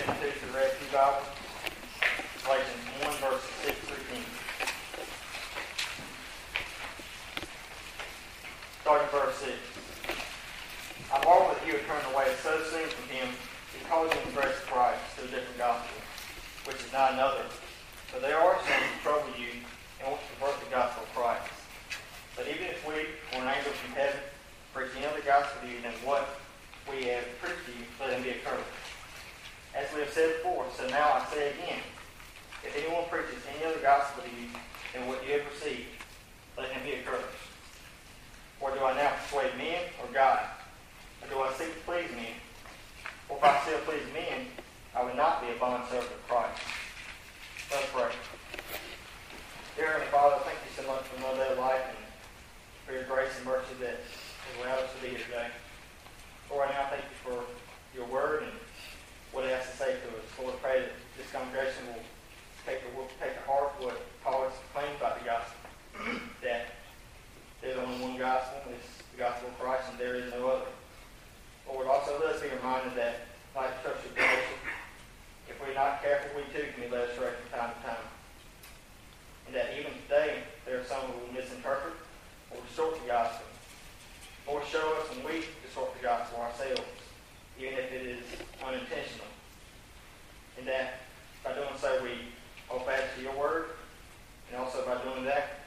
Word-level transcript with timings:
72 0.00 0.16
to 0.16 0.46
the 0.46 0.52
Red 0.56 0.72
Pew 0.80 0.88
Bible. 0.96 1.20
Galatians 2.44 2.84
1, 3.04 3.20
verses 3.20 3.52
6 3.68 3.76
through 3.84 4.16
10. 4.16 4.24
Starting 8.80 9.08
verse 9.12 9.36
6. 9.44 9.52
I 11.12 11.24
marvel 11.24 11.52
that 11.52 11.66
you 11.68 11.76
have 11.76 11.84
turned 11.84 12.08
away 12.14 12.32
so 12.40 12.56
soon 12.72 12.88
from 12.88 13.08
him 13.12 13.28
because 13.76 14.08
you 14.08 14.20
embraced 14.24 14.64
Christ 14.72 15.04
to 15.20 15.24
a 15.24 15.36
different 15.36 15.58
gospel, 15.58 16.00
which 16.64 16.80
is 16.80 16.92
not 16.96 17.12
another. 17.12 17.44
For 18.08 18.20
there 18.20 18.40
are 18.40 18.56
some 18.56 18.80
who 18.80 18.96
trouble 19.04 19.28
you 19.36 19.60
and 20.00 20.08
want 20.08 20.24
to 20.24 20.28
pervert 20.40 20.64
the 20.64 20.70
gospel 20.72 21.04
of 21.04 21.12
Christ. 21.12 21.44
But 22.36 22.48
even 22.48 22.72
if 22.72 22.80
we 22.88 23.04
or 23.36 23.44
an 23.44 23.52
angel 23.52 23.76
from 23.76 23.92
heaven 23.92 24.24
preach 24.72 24.96
any 24.96 25.04
other 25.04 25.20
gospel 25.28 25.60
to 25.60 25.68
you 25.68 25.84
than 25.84 25.92
what 26.08 26.40
we 26.88 27.04
have 27.12 27.28
preached 27.44 27.68
to 27.68 27.72
you, 27.76 27.84
let 28.00 28.16
him 28.16 28.24
be 28.24 28.40
accursed. 28.40 28.64
As 29.74 29.86
we 29.94 30.00
have 30.00 30.10
said 30.10 30.42
before, 30.42 30.66
so 30.76 30.86
now 30.88 31.14
I 31.14 31.24
say 31.32 31.50
again, 31.54 31.78
if 32.64 32.74
anyone 32.74 33.04
preaches 33.08 33.38
any 33.54 33.64
other 33.64 33.78
gospel 33.78 34.24
to 34.24 34.30
you 34.34 34.50
than 34.92 35.06
what 35.06 35.22
you 35.24 35.38
have 35.38 35.46
received, 35.46 35.86
let 36.58 36.70
him 36.70 36.82
be 36.82 36.98
accursed. 36.98 37.38
Or 38.60 38.74
do 38.74 38.82
I 38.82 38.96
now 38.96 39.14
persuade 39.14 39.56
men 39.56 39.78
or 40.02 40.12
God? 40.12 40.42
Or 41.22 41.28
do 41.30 41.40
I 41.40 41.52
seek 41.54 41.72
to 41.72 41.80
please 41.86 42.10
men? 42.10 42.34
For 43.28 43.38
if 43.38 43.44
I 43.44 43.62
still 43.62 43.78
please 43.86 44.02
men, 44.12 44.50
I 44.94 45.04
would 45.04 45.16
not 45.16 45.40
be 45.40 45.54
a 45.54 45.56
bondservant 45.56 46.10
of 46.10 46.28
Christ. 46.28 46.60
Let's 47.70 47.86
pray. 47.94 48.10
Dear 49.76 49.86
Heavenly 49.86 50.10
Father, 50.10 50.42
thank 50.42 50.58
you 50.66 50.72
so 50.74 50.82
much 50.90 51.06
for 51.06 51.16
another 51.22 51.46
day 51.46 51.52
of 51.52 51.58
life 51.58 51.86
and 51.86 52.02
for 52.84 52.92
your 52.92 53.04
grace 53.04 53.30
and 53.38 53.46
mercy 53.46 53.78
that 53.80 54.02
has 54.02 54.52
allowed 54.58 54.82
us 54.82 54.90
to 54.98 55.00
be 55.00 55.14
here 55.14 55.24
today. 55.30 55.46
Lord, 56.50 56.66
right 56.66 56.74
now 56.74 56.90
thank 56.90 57.06
you 57.06 57.18
for 57.22 57.38
your 57.94 58.06
word 58.10 58.42
and 58.42 58.52
what 59.32 59.44
it 59.44 59.54
has 59.54 59.66
to 59.70 59.76
say 59.76 59.90
to 59.94 60.08
us. 60.18 60.26
Lord, 60.38 60.60
pray 60.62 60.80
that 60.82 60.92
this 61.16 61.30
congregation 61.30 61.86
will 61.86 62.02
take 62.66 62.82
to, 62.82 62.90
take 63.22 63.34
to 63.34 63.44
heart 63.46 63.72
what 63.78 63.94
Paul 64.22 64.44
has 64.44 64.54
claimed 64.74 64.96
about 64.98 65.18
the 65.18 65.26
gospel. 65.26 65.58
that 66.42 66.74
there's 67.62 67.78
only 67.78 67.98
one 68.02 68.18
gospel, 68.18 68.58
it's 68.74 69.02
the 69.12 69.18
gospel 69.18 69.48
of 69.48 69.58
Christ, 69.58 69.84
and 69.90 69.98
there 69.98 70.16
is 70.16 70.32
no 70.32 70.48
other. 70.48 70.70
Lord, 71.68 71.86
also 71.86 72.18
let 72.18 72.34
us 72.36 72.42
be 72.42 72.48
reminded 72.50 72.96
that, 72.96 73.26
like 73.54 73.70
the 73.82 73.90
church 73.90 74.02
of 74.06 74.14
Galatia, 74.16 74.58
if 75.48 75.60
we're 75.60 75.74
not 75.74 76.02
careful, 76.02 76.30
we 76.34 76.42
too 76.50 76.66
can 76.74 76.82
be 76.82 76.90
led 76.90 77.10
astray 77.10 77.30
from 77.30 77.58
time 77.58 77.70
to 77.70 77.80
time. 77.86 78.06
And 79.46 79.54
that 79.54 79.78
even 79.78 79.92
today, 80.06 80.42
there 80.64 80.80
are 80.80 80.84
some 80.84 81.02
who 81.10 81.26
will 81.26 81.34
misinterpret 81.34 81.94
or 82.50 82.58
distort 82.66 83.00
the 83.02 83.06
gospel. 83.06 83.46
Or 84.46 84.62
show 84.66 84.82
us 84.98 85.14
when 85.14 85.22
we 85.26 85.44
distort 85.62 85.94
the 85.94 86.02
gospel 86.02 86.40
ourselves, 86.40 86.82
even 87.60 87.74
if 87.78 87.92
it 87.92 88.06
is 88.06 88.24
unintentional. 88.64 89.28
And 90.58 90.66
that 90.66 91.04
by 91.44 91.52
doing 91.52 91.76
so, 91.78 92.02
we 92.02 92.32
hold 92.68 92.86
fast 92.86 93.04
to 93.16 93.22
your 93.22 93.36
word, 93.36 93.66
and 94.48 94.60
also 94.60 94.84
by 94.84 95.02
doing 95.04 95.24
that, 95.24 95.60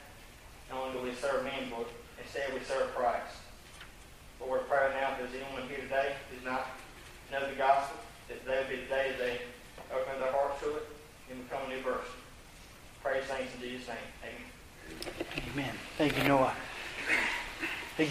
not 0.70 0.82
only 0.82 0.98
do 0.98 1.04
we 1.04 1.14
serve 1.14 1.44
men, 1.44 1.70
but 1.70 1.86
instead 2.22 2.52
we 2.52 2.60
serve 2.64 2.94
Christ. 2.94 3.36
Lord, 4.40 4.62
we 4.62 4.68
pray 4.68 4.90
now 5.00 5.12
if 5.12 5.18
there's 5.18 5.42
anyone 5.42 5.68
here 5.68 5.78
today 5.78 6.14
who 6.28 6.36
does 6.36 6.44
not 6.44 6.66
know 7.30 7.48
the 7.48 7.56
gospel, 7.56 7.96
that 8.28 8.40
today 8.44 8.62
will 8.62 8.70
be 8.70 8.82
the 8.82 8.88
day 8.88 9.12
that 9.12 9.18
they 9.18 9.38
open 9.94 10.20
their 10.20 10.32
hearts 10.32 10.60
to 10.62 10.76
it 10.76 10.86
and 11.30 11.48
become 11.48 11.62
a 11.66 11.74
new 11.74 11.82
person. 11.82 12.14
Praise 13.02 13.24
thanks 13.24 13.54
in 13.54 13.60
Jesus' 13.60 13.88
name. 13.88 13.96
Amen. 14.22 15.44
Amen. 15.52 15.74
Thank 15.98 16.18
you, 16.18 16.24
Noah. 16.24 16.54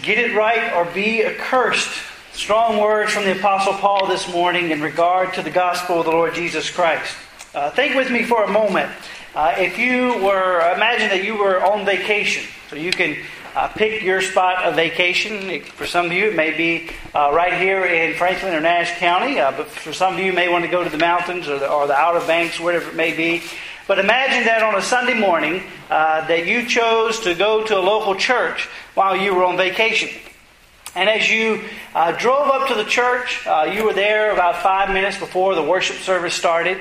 Get 0.04 0.18
it 0.18 0.36
right 0.36 0.74
or 0.74 0.84
be 0.92 1.24
accursed. 1.24 1.90
Strong 2.34 2.78
words 2.78 3.10
from 3.10 3.24
the 3.24 3.38
Apostle 3.38 3.72
Paul 3.72 4.06
this 4.06 4.30
morning 4.30 4.70
in 4.70 4.82
regard 4.82 5.32
to 5.32 5.42
the 5.42 5.50
gospel 5.50 6.00
of 6.00 6.04
the 6.04 6.10
Lord 6.10 6.34
Jesus 6.34 6.68
Christ. 6.68 7.16
Uh, 7.54 7.70
think 7.70 7.94
with 7.94 8.10
me 8.10 8.22
for 8.22 8.44
a 8.44 8.50
moment. 8.50 8.92
Uh, 9.34 9.54
if 9.56 9.78
you 9.78 10.22
were, 10.22 10.60
imagine 10.74 11.08
that 11.08 11.24
you 11.24 11.38
were 11.38 11.64
on 11.64 11.86
vacation. 11.86 12.44
So 12.68 12.76
you 12.76 12.90
can 12.90 13.16
uh, 13.56 13.68
pick 13.68 14.02
your 14.02 14.20
spot 14.20 14.64
of 14.64 14.74
vacation. 14.74 15.62
For 15.62 15.86
some 15.86 16.04
of 16.04 16.12
you, 16.12 16.26
it 16.26 16.36
may 16.36 16.54
be 16.54 16.90
uh, 17.14 17.30
right 17.32 17.54
here 17.54 17.86
in 17.86 18.14
Franklin 18.14 18.52
or 18.52 18.60
Nash 18.60 18.98
County, 18.98 19.40
uh, 19.40 19.52
but 19.52 19.68
for 19.68 19.94
some 19.94 20.12
of 20.12 20.18
you, 20.18 20.26
you 20.26 20.32
may 20.34 20.50
want 20.50 20.66
to 20.66 20.70
go 20.70 20.84
to 20.84 20.90
the 20.90 20.98
mountains 20.98 21.48
or 21.48 21.58
the, 21.58 21.72
or 21.72 21.86
the 21.86 21.94
Outer 21.94 22.26
Banks, 22.26 22.60
wherever 22.60 22.90
it 22.90 22.94
may 22.94 23.16
be. 23.16 23.42
But 23.86 23.98
imagine 23.98 24.44
that 24.44 24.62
on 24.62 24.76
a 24.76 24.82
Sunday 24.82 25.12
morning 25.12 25.62
uh, 25.90 26.26
that 26.26 26.46
you 26.46 26.66
chose 26.66 27.20
to 27.20 27.34
go 27.34 27.66
to 27.66 27.78
a 27.78 27.80
local 27.80 28.14
church 28.14 28.66
while 28.94 29.14
you 29.14 29.34
were 29.34 29.44
on 29.44 29.58
vacation. 29.58 30.08
And 30.94 31.08
as 31.08 31.28
you 31.28 31.60
uh, 31.94 32.12
drove 32.12 32.48
up 32.48 32.68
to 32.68 32.74
the 32.74 32.84
church, 32.84 33.46
uh, 33.46 33.70
you 33.70 33.84
were 33.84 33.92
there 33.92 34.32
about 34.32 34.62
five 34.62 34.88
minutes 34.90 35.18
before 35.18 35.54
the 35.54 35.62
worship 35.62 35.96
service 35.96 36.32
started, 36.32 36.80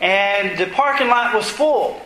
and 0.00 0.58
the 0.58 0.66
parking 0.66 1.08
lot 1.08 1.34
was 1.34 1.48
full. 1.48 2.00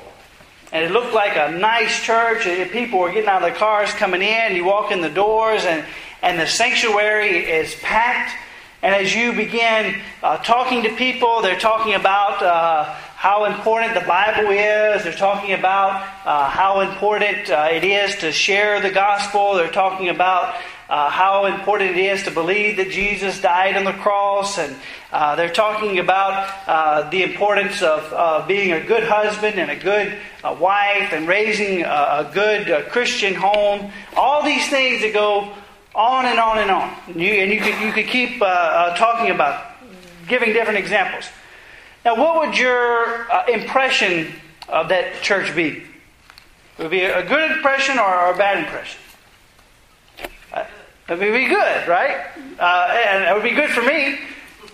And 0.72 0.84
it 0.84 0.90
looked 0.90 1.14
like 1.14 1.36
a 1.36 1.56
nice 1.56 2.02
church. 2.02 2.42
People 2.72 2.98
were 2.98 3.12
getting 3.12 3.28
out 3.28 3.36
of 3.36 3.42
their 3.42 3.54
cars, 3.54 3.92
coming 3.92 4.20
in. 4.20 4.56
You 4.56 4.64
walk 4.64 4.90
in 4.90 5.00
the 5.00 5.08
doors, 5.08 5.64
and, 5.64 5.86
and 6.20 6.38
the 6.38 6.46
sanctuary 6.46 7.46
is 7.46 7.76
packed. 7.76 8.36
And 8.82 8.94
as 8.94 9.14
you 9.14 9.32
begin 9.32 10.02
uh, 10.22 10.38
talking 10.38 10.82
to 10.82 10.94
people, 10.96 11.40
they're 11.40 11.58
talking 11.58 11.94
about 11.94 12.42
uh, 12.42 12.94
how 13.24 13.46
important 13.46 13.94
the 13.94 14.06
Bible 14.06 14.50
is. 14.50 15.02
They're 15.02 15.14
talking 15.14 15.54
about 15.54 15.92
uh, 16.26 16.46
how 16.50 16.80
important 16.80 17.48
uh, 17.48 17.70
it 17.72 17.82
is 17.82 18.16
to 18.16 18.30
share 18.30 18.82
the 18.82 18.90
gospel. 18.90 19.54
They're 19.54 19.72
talking 19.72 20.10
about 20.10 20.54
uh, 20.90 21.08
how 21.08 21.46
important 21.46 21.92
it 21.92 21.96
is 21.96 22.24
to 22.24 22.30
believe 22.30 22.76
that 22.76 22.90
Jesus 22.90 23.40
died 23.40 23.78
on 23.78 23.84
the 23.84 23.94
cross, 23.94 24.58
and 24.58 24.76
uh, 25.10 25.36
they're 25.36 25.48
talking 25.48 26.00
about 26.00 26.54
uh, 26.66 27.08
the 27.08 27.22
importance 27.22 27.80
of 27.80 28.12
uh, 28.12 28.46
being 28.46 28.72
a 28.72 28.84
good 28.84 29.04
husband 29.04 29.58
and 29.58 29.70
a 29.70 29.76
good 29.76 30.18
wife 30.60 31.14
and 31.14 31.26
raising 31.26 31.82
a, 31.82 32.28
a 32.28 32.30
good 32.34 32.90
Christian 32.90 33.34
home. 33.34 33.90
All 34.18 34.44
these 34.44 34.68
things 34.68 35.00
that 35.00 35.14
go 35.14 35.50
on 35.94 36.26
and 36.26 36.38
on 36.38 36.58
and 36.58 36.70
on. 36.70 36.94
And 37.06 37.22
you, 37.22 37.30
and 37.30 37.50
you 37.50 37.62
could, 37.62 37.80
you 37.80 37.90
could 37.90 38.06
keep 38.06 38.40
talking 38.40 39.30
about, 39.30 39.64
giving 40.28 40.52
different 40.52 40.78
examples. 40.78 41.24
Now, 42.04 42.16
what 42.16 42.40
would 42.40 42.58
your 42.58 43.26
impression 43.48 44.32
of 44.68 44.88
that 44.90 45.22
church 45.22 45.54
be? 45.54 45.82
Would 46.78 46.88
it 46.88 46.90
be 46.90 47.04
a 47.04 47.26
good 47.26 47.50
impression 47.50 47.98
or 47.98 48.32
a 48.32 48.36
bad 48.36 48.58
impression? 48.58 49.00
It 51.06 51.18
would 51.18 51.20
be 51.20 51.46
good, 51.46 51.88
right? 51.88 52.26
Uh, 52.58 53.02
and 53.06 53.24
it 53.24 53.34
would 53.34 53.42
be 53.42 53.54
good 53.54 53.70
for 53.70 53.82
me. 53.82 54.18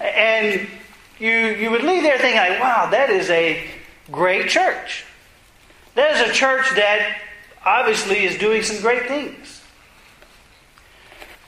And 0.00 0.68
you, 1.18 1.30
you 1.30 1.70
would 1.70 1.82
leave 1.82 2.02
there 2.02 2.18
thinking, 2.18 2.36
like, 2.36 2.60
wow, 2.60 2.88
that 2.90 3.10
is 3.10 3.28
a 3.30 3.68
great 4.12 4.48
church. 4.48 5.04
That 5.96 6.14
is 6.14 6.30
a 6.30 6.32
church 6.32 6.70
that 6.76 7.20
obviously 7.64 8.24
is 8.24 8.38
doing 8.38 8.62
some 8.62 8.80
great 8.80 9.08
things. 9.08 9.60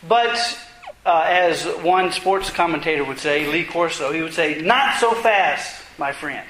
But 0.08 0.58
uh, 1.04 1.24
as 1.26 1.64
one 1.82 2.12
sports 2.12 2.50
commentator 2.50 3.04
would 3.04 3.18
say, 3.18 3.46
Lee 3.50 3.64
Corso, 3.64 4.12
he 4.12 4.22
would 4.22 4.34
say, 4.34 4.60
not 4.60 4.98
so 4.98 5.12
fast, 5.12 5.82
my 5.98 6.12
friend. 6.12 6.46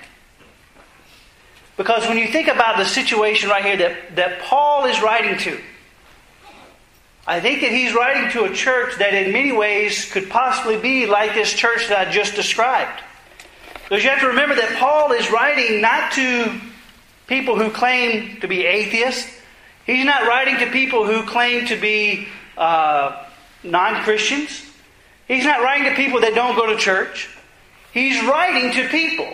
Because 1.77 2.07
when 2.07 2.19
you 2.19 2.29
think 2.29 2.49
about 2.49 2.77
the 2.77 2.85
situation 2.85 3.49
right 3.49 3.65
here 3.65 3.77
that, 3.79 4.17
that 4.17 4.41
Paul 4.43 4.85
is 4.85 5.01
writing 5.01 5.39
to, 5.39 5.59
I 7.27 7.41
think 7.41 7.61
that 7.63 7.71
he's 7.71 7.95
writing 7.95 8.31
to 8.33 8.45
a 8.45 8.55
church 8.55 8.99
that 8.99 9.15
in 9.15 9.33
many 9.33 9.53
ways 9.53 10.11
could 10.11 10.29
possibly 10.29 10.77
be 10.77 11.07
like 11.07 11.35
this 11.35 11.53
church 11.53 11.89
that 11.89 12.09
I 12.09 12.11
just 12.11 12.35
described. 12.35 13.01
Because 13.85 14.05
you 14.05 14.11
have 14.11 14.21
to 14.21 14.29
remember 14.29 14.55
that 14.57 14.77
Paul 14.79 15.13
is 15.13 15.31
writing 15.31 15.81
not 15.81 16.13
to 16.13 16.61
people 17.27 17.57
who 17.57 17.71
claim 17.71 18.41
to 18.41 18.49
be 18.49 18.67
atheists. 18.67 19.33
He's 19.87 20.05
not 20.05 20.27
writing 20.27 20.59
to 20.59 20.71
people 20.73 21.07
who 21.07 21.25
claim 21.25 21.67
to 21.67 21.77
be 21.77 22.29
uh, 22.59 23.25
non 23.63 24.03
Christians. 24.03 24.67
He's 25.29 25.45
not 25.45 25.63
writing 25.63 25.89
to 25.89 25.95
people 25.95 26.21
that 26.21 26.35
don't 26.35 26.57
go 26.57 26.67
to 26.67 26.77
church. 26.77 27.31
He's 27.93 28.23
writing 28.25 28.73
to 28.73 28.89
people 28.89 29.33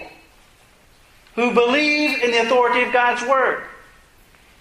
who 1.34 1.54
believe 1.54 2.22
in 2.22 2.32
the 2.32 2.38
authority 2.38 2.82
of 2.82 2.92
God's 2.92 3.22
Word. 3.22 3.62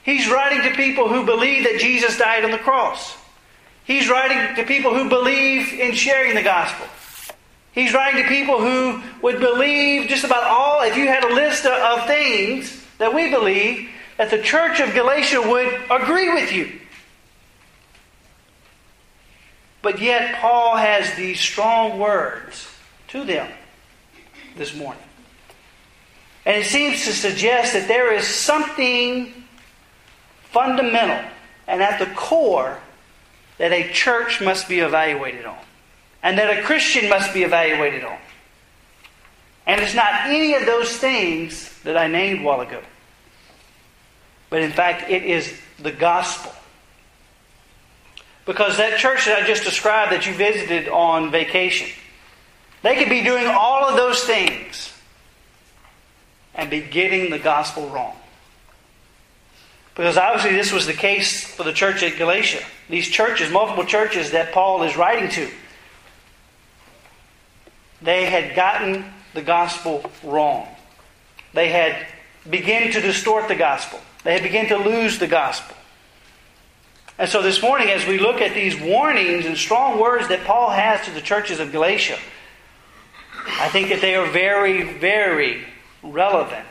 He's 0.04 0.30
writing 0.30 0.62
to 0.70 0.76
people 0.76 1.10
who 1.10 1.26
believe 1.26 1.64
that 1.64 1.80
Jesus 1.80 2.18
died 2.18 2.46
on 2.46 2.52
the 2.52 2.58
cross. 2.58 3.18
He's 3.84 4.10
writing 4.10 4.56
to 4.56 4.64
people 4.64 4.94
who 4.94 5.10
believe 5.10 5.74
in 5.74 5.94
sharing 5.94 6.36
the 6.36 6.44
gospel. 6.44 6.86
He's 7.74 7.94
writing 7.94 8.24
to 8.24 8.30
people 8.30 8.60
who 8.60 9.02
would 9.22 9.40
believe 9.40 10.10
just 10.10 10.24
about 10.24 10.44
all, 10.44 10.82
if 10.82 10.98
you 10.98 11.08
had 11.08 11.24
a 11.24 11.34
list 11.34 11.66
of 11.66 12.06
things 12.08 12.84
that 12.98 13.14
we 13.14 13.30
believe, 13.30 13.90
that 14.18 14.30
the 14.30 14.42
church 14.42 14.80
of 14.80 14.94
Galatia 14.94 15.42
would 15.42 15.74
agree 15.90 16.34
with 16.34 16.52
you. 16.52 16.80
But 19.88 20.02
yet, 20.02 20.36
Paul 20.42 20.76
has 20.76 21.16
these 21.16 21.40
strong 21.40 21.98
words 21.98 22.68
to 23.08 23.24
them 23.24 23.50
this 24.58 24.76
morning. 24.76 25.02
And 26.46 26.58
it 26.58 26.66
seems 26.66 27.06
to 27.06 27.14
suggest 27.14 27.72
that 27.72 27.88
there 27.88 28.14
is 28.14 28.28
something 28.28 29.46
fundamental 30.44 31.26
and 31.68 31.82
at 31.82 32.00
the 32.00 32.14
core 32.16 32.82
that 33.60 33.72
a 33.72 33.90
church 33.94 34.42
must 34.42 34.68
be 34.68 34.80
evaluated 34.80 35.46
on, 35.46 35.64
and 36.22 36.38
that 36.38 36.60
a 36.60 36.64
Christian 36.64 37.08
must 37.08 37.34
be 37.34 37.44
evaluated 37.44 38.04
on. 38.04 38.20
And 39.66 39.80
it's 39.80 39.96
not 39.96 40.26
any 40.26 40.54
of 40.56 40.66
those 40.66 40.98
things 40.98 41.80
that 41.84 41.96
I 41.96 42.08
named 42.08 42.42
a 42.42 42.44
while 42.44 42.60
ago. 42.60 42.82
But 44.50 44.64
in 44.64 44.72
fact, 44.74 45.10
it 45.10 45.24
is 45.24 45.58
the 45.80 45.94
gospel. 45.94 46.52
Because 48.48 48.78
that 48.78 48.98
church 48.98 49.26
that 49.26 49.44
I 49.44 49.46
just 49.46 49.66
described 49.66 50.14
that 50.14 50.26
you 50.26 50.34
visited 50.34 50.88
on 50.88 51.30
vacation, 51.30 51.90
they 52.82 52.96
could 52.96 53.10
be 53.10 53.22
doing 53.22 53.46
all 53.46 53.84
of 53.84 53.98
those 53.98 54.24
things 54.24 54.94
and 56.56 56.70
be 56.70 56.80
getting 56.80 57.30
the 57.30 57.40
gospel 57.40 57.90
wrong. 57.90 58.16
Because 59.96 60.16
obviously, 60.16 60.56
this 60.56 60.72
was 60.72 60.86
the 60.86 60.94
case 60.94 61.44
for 61.44 61.64
the 61.64 61.74
church 61.74 62.02
at 62.04 62.18
Galatia. 62.18 62.64
These 62.90 63.10
churches, 63.10 63.52
multiple 63.52 63.84
churches 63.84 64.32
that 64.32 64.54
Paul 64.54 64.84
is 64.84 64.96
writing 64.96 65.30
to, 65.32 65.50
they 68.02 68.26
had 68.26 68.56
gotten 68.56 69.06
the 69.34 69.42
gospel 69.42 70.10
wrong. 70.24 70.68
They 71.54 71.70
had 71.70 72.08
begun 72.50 72.92
to 72.92 73.02
distort 73.02 73.48
the 73.50 73.56
gospel. 73.56 74.00
They 74.24 74.34
had 74.34 74.44
begun 74.44 74.68
to 74.68 74.78
lose 74.78 75.20
the 75.20 75.28
gospel. 75.28 75.77
And 77.20 77.30
so 77.30 77.42
this 77.42 77.62
morning, 77.62 77.90
as 77.90 78.06
we 78.06 78.20
look 78.20 78.42
at 78.42 78.54
these 78.54 78.80
warnings 78.80 79.46
and 79.46 79.58
strong 79.58 80.00
words 80.00 80.28
that 80.28 80.46
Paul 80.46 80.70
has 80.70 81.04
to 81.06 81.12
the 81.12 81.22
churches 81.22 81.60
of 81.60 81.72
Galatia, 81.72 82.18
I 83.60 83.70
think 83.70 83.90
that 83.90 84.02
they 84.02 84.16
are 84.16 84.30
very, 84.30 84.84
very 85.00 85.66
relevant 86.04 86.66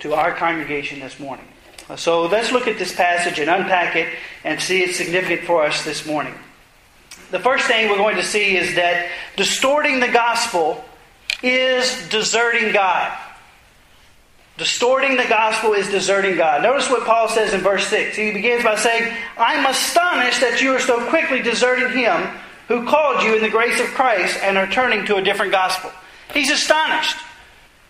to 0.00 0.12
our 0.14 0.34
congregation 0.34 1.00
this 1.00 1.18
morning. 1.18 1.46
So 1.96 2.26
let's 2.26 2.52
look 2.52 2.68
at 2.68 2.78
this 2.78 2.94
passage 2.94 3.38
and 3.38 3.48
unpack 3.48 3.96
it 3.96 4.12
and 4.44 4.60
see 4.60 4.82
its 4.82 4.98
significant 4.98 5.46
for 5.46 5.64
us 5.64 5.84
this 5.84 6.04
morning. 6.04 6.34
The 7.30 7.38
first 7.38 7.66
thing 7.66 7.88
we're 7.88 7.96
going 7.96 8.16
to 8.16 8.22
see 8.22 8.56
is 8.56 8.74
that 8.74 9.10
distorting 9.36 10.00
the 10.00 10.08
gospel 10.08 10.84
is 11.42 12.08
deserting 12.10 12.72
God. 12.72 13.16
Distorting 14.58 15.16
the 15.16 15.24
gospel 15.28 15.72
is 15.72 15.88
deserting 15.88 16.36
God. 16.36 16.64
Notice 16.64 16.90
what 16.90 17.06
Paul 17.06 17.28
says 17.28 17.54
in 17.54 17.60
verse 17.60 17.86
6. 17.86 18.16
He 18.16 18.32
begins 18.32 18.64
by 18.64 18.74
saying, 18.74 19.14
I'm 19.38 19.64
astonished 19.64 20.40
that 20.40 20.60
you 20.60 20.74
are 20.74 20.80
so 20.80 21.08
quickly 21.08 21.40
deserting 21.40 21.96
him 21.96 22.20
who 22.66 22.84
called 22.84 23.22
you 23.22 23.36
in 23.36 23.40
the 23.40 23.48
grace 23.48 23.78
of 23.78 23.86
Christ 23.94 24.36
and 24.42 24.58
are 24.58 24.66
turning 24.66 25.06
to 25.06 25.14
a 25.14 25.22
different 25.22 25.52
gospel. 25.52 25.92
He's 26.34 26.50
astonished. 26.50 27.16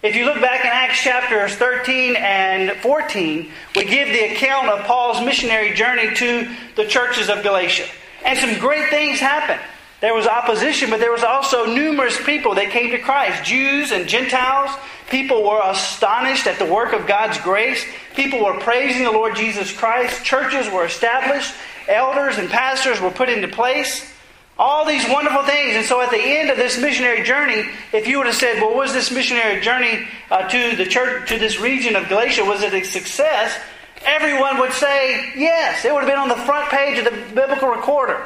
If 0.02 0.14
you 0.14 0.26
look 0.26 0.42
back 0.42 0.60
in 0.60 0.70
Acts 0.70 1.02
chapters 1.02 1.54
13 1.54 2.16
and 2.16 2.72
14, 2.82 3.50
we 3.74 3.84
give 3.86 4.08
the 4.08 4.34
account 4.34 4.68
of 4.68 4.84
Paul's 4.84 5.24
missionary 5.24 5.72
journey 5.72 6.14
to 6.16 6.54
the 6.76 6.86
churches 6.86 7.30
of 7.30 7.42
Galatia. 7.42 7.86
And 8.26 8.38
some 8.38 8.58
great 8.58 8.90
things 8.90 9.18
happened. 9.18 9.62
There 10.00 10.14
was 10.14 10.28
opposition, 10.28 10.90
but 10.90 11.00
there 11.00 11.10
was 11.10 11.24
also 11.24 11.66
numerous 11.66 12.22
people 12.24 12.54
that 12.54 12.70
came 12.70 12.90
to 12.92 12.98
Christ 12.98 13.44
Jews 13.44 13.90
and 13.90 14.08
Gentiles. 14.08 14.70
People 15.10 15.42
were 15.42 15.60
astonished 15.64 16.46
at 16.46 16.58
the 16.58 16.66
work 16.66 16.92
of 16.92 17.06
God's 17.08 17.38
grace. 17.38 17.84
People 18.14 18.44
were 18.44 18.60
praising 18.60 19.04
the 19.04 19.10
Lord 19.10 19.34
Jesus 19.34 19.76
Christ. 19.76 20.24
Churches 20.24 20.70
were 20.70 20.84
established. 20.84 21.52
Elders 21.88 22.38
and 22.38 22.48
pastors 22.48 23.00
were 23.00 23.10
put 23.10 23.28
into 23.28 23.48
place. 23.48 24.14
All 24.56 24.84
these 24.84 25.08
wonderful 25.08 25.42
things. 25.42 25.74
And 25.74 25.84
so 25.84 26.00
at 26.00 26.10
the 26.10 26.20
end 26.20 26.50
of 26.50 26.56
this 26.56 26.80
missionary 26.80 27.24
journey, 27.24 27.64
if 27.92 28.06
you 28.06 28.18
would 28.18 28.26
have 28.26 28.36
said, 28.36 28.60
well, 28.60 28.76
was 28.76 28.92
this 28.92 29.10
missionary 29.10 29.60
journey 29.60 30.06
uh, 30.30 30.48
to 30.48 30.76
the 30.76 30.84
church, 30.86 31.28
to 31.30 31.38
this 31.38 31.58
region 31.58 31.96
of 31.96 32.08
Galatia, 32.08 32.44
was 32.44 32.62
it 32.62 32.72
a 32.72 32.84
success? 32.84 33.58
Everyone 34.04 34.60
would 34.60 34.72
say 34.72 35.32
yes. 35.36 35.84
It 35.84 35.92
would 35.92 36.04
have 36.04 36.08
been 36.08 36.18
on 36.18 36.28
the 36.28 36.44
front 36.44 36.70
page 36.70 36.98
of 36.98 37.04
the 37.04 37.34
biblical 37.34 37.68
recorder 37.68 38.24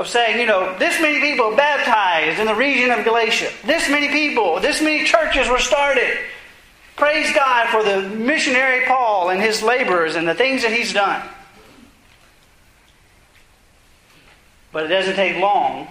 of 0.00 0.08
saying, 0.08 0.40
you 0.40 0.46
know, 0.46 0.76
this 0.78 1.00
many 1.00 1.20
people 1.20 1.54
baptized 1.54 2.40
in 2.40 2.46
the 2.46 2.54
region 2.54 2.90
of 2.90 3.04
Galatia. 3.04 3.50
This 3.64 3.88
many 3.90 4.08
people, 4.08 4.58
this 4.58 4.80
many 4.80 5.04
churches 5.04 5.48
were 5.48 5.58
started. 5.58 6.18
Praise 6.96 7.32
God 7.34 7.68
for 7.68 7.82
the 7.82 8.08
missionary 8.16 8.86
Paul 8.86 9.30
and 9.30 9.40
his 9.40 9.62
laborers 9.62 10.16
and 10.16 10.26
the 10.26 10.34
things 10.34 10.62
that 10.62 10.72
he's 10.72 10.92
done. 10.92 11.22
But 14.72 14.84
it 14.84 14.88
doesn't 14.88 15.16
take 15.16 15.40
long 15.40 15.88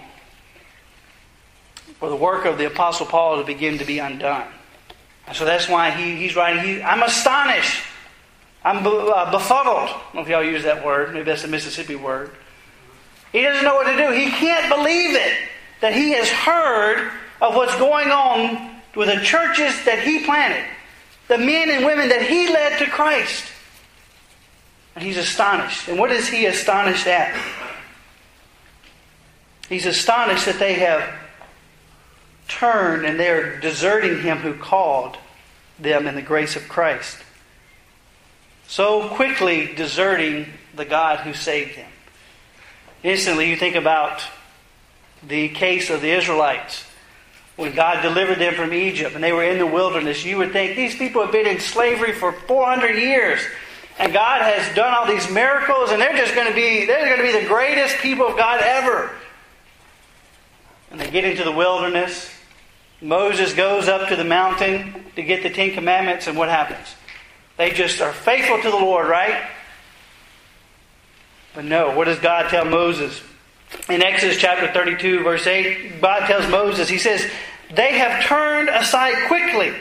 for 2.00 2.10
the 2.10 2.16
work 2.16 2.46
of 2.46 2.58
the 2.58 2.66
Apostle 2.66 3.06
Paul 3.06 3.38
to 3.38 3.46
begin 3.46 3.78
to 3.78 3.86
be 3.86 4.00
undone. 4.00 4.48
And 5.28 5.36
so 5.36 5.46
that's 5.46 5.70
why 5.70 5.92
he, 5.92 6.16
he's 6.16 6.36
writing, 6.36 6.64
he, 6.64 6.82
I'm 6.82 7.04
astonished. 7.04 7.84
I'm 8.64 8.86
uh, 8.86 9.32
befuddled. 9.32 9.90
I 9.90 10.02
don't 10.04 10.16
know 10.16 10.22
if 10.22 10.28
y'all 10.28 10.44
use 10.44 10.64
that 10.64 10.84
word. 10.84 11.14
Maybe 11.14 11.26
that's 11.26 11.44
a 11.44 11.48
Mississippi 11.48 11.96
word. 11.96 12.32
He 13.31 13.42
doesn't 13.42 13.64
know 13.64 13.76
what 13.76 13.86
to 13.86 13.98
do. 13.98 14.12
He 14.12 14.30
can't 14.31 14.70
believe 14.70 15.16
it 15.16 15.50
that 15.81 15.94
he 15.94 16.12
has 16.12 16.30
heard 16.30 17.12
of 17.42 17.56
what's 17.56 17.76
going 17.78 18.10
on 18.10 18.81
with 18.96 19.08
the 19.08 19.24
churches 19.24 19.86
that 19.86 20.00
he 20.00 20.26
planted, 20.26 20.66
the 21.28 21.38
men 21.38 21.70
and 21.70 21.86
women 21.86 22.10
that 22.10 22.24
he 22.24 22.52
led 22.52 22.80
to 22.80 22.86
Christ. 22.86 23.46
And 24.96 25.04
he's 25.04 25.18
astonished. 25.18 25.88
And 25.88 25.98
what 25.98 26.12
is 26.12 26.28
he 26.28 26.46
astonished 26.48 27.08
at? 27.08 27.40
He's 29.70 29.86
astonished 29.86 30.46
that 30.48 30.60
they 30.60 30.74
have 30.74 31.08
turned 32.48 33.06
and 33.06 33.20
they're 33.20 33.60
deserting 33.60 34.22
him 34.22 34.40
who 34.40 34.56
called 34.56 35.18
them 35.78 36.08
in 36.08 36.16
the 36.16 36.22
grace 36.22 36.56
of 36.56 36.68
Christ. 36.68 37.18
So 38.68 39.08
quickly 39.10 39.74
deserting 39.75 40.48
the 40.75 40.86
God 40.86 41.20
who 41.20 41.34
saved 41.34 41.78
them. 41.78 41.90
Instantly, 43.04 43.50
you 43.50 43.56
think 43.56 43.75
about 43.75 44.22
the 45.28 45.50
case 45.50 45.90
of 45.90 46.01
the 46.01 46.12
Israelites. 46.12 46.84
When 47.56 47.75
God 47.75 48.01
delivered 48.01 48.40
them 48.40 48.56
from 48.56 48.74
Egypt 48.74 49.16
and 49.16 49.24
they 49.24 49.34
were 49.34 49.44
in 49.44 49.57
the 49.57 49.66
wilderness, 49.66 50.24
you 50.24 50.38
would 50.38 50.51
think 50.51 50.75
these 50.75 50.96
people 50.96 51.22
have 51.22 51.31
been 51.31 51.48
in 51.48 51.60
slavery 51.60 52.13
for 52.13 52.31
400 52.31 52.96
years. 52.98 53.42
And 53.98 54.13
God 54.13 54.42
has 54.42 54.74
done 54.75 54.94
all 54.94 55.06
these 55.06 55.30
miracles, 55.30 55.92
and 55.92 56.01
they're 56.01 56.16
just 56.16 56.34
going 56.34 56.48
to 56.48 56.56
be, 56.56 56.86
they're 56.86 57.06
going 57.06 57.18
to 57.18 57.38
be 57.38 57.44
the 57.44 57.48
greatest 57.48 57.98
people 57.98 58.28
of 58.28 58.38
God 58.38 58.62
ever. 58.62 59.12
And 60.90 61.00
they 61.00 61.12
get 61.12 61.25
into 61.25 61.44
the 61.44 61.51
wilderness. 61.51 62.31
Moses 63.01 63.54
goes 63.54 63.90
up 63.90 64.07
to 64.07 64.16
the 64.16 64.24
mountain 64.24 65.04
to 65.16 65.22
get 65.22 65.44
the 65.44 65.50
Ten 65.50 65.72
Commandments, 65.72 66.28
and 66.28 66.38
what 66.38 66.48
happens? 66.48 66.96
They 67.57 67.72
just 67.72 68.00
are 68.00 68.13
faithful 68.13 68.62
to 68.62 68.72
the 68.72 68.78
Lord, 68.78 69.10
right? 69.10 69.50
But 71.53 71.65
no, 71.65 71.96
what 71.96 72.06
does 72.06 72.20
God 72.20 72.50
tell 72.50 72.65
Moses? 72.65 73.22
In 73.89 74.01
Exodus 74.01 74.38
chapter 74.38 74.72
32, 74.72 75.24
verse 75.24 75.46
8, 75.46 76.01
God 76.01 76.27
tells 76.27 76.50
Moses, 76.50 76.89
He 76.89 76.98
says, 76.98 77.29
They 77.74 77.98
have 77.98 78.24
turned 78.25 78.70
aside 78.70 79.27
quickly 79.27 79.74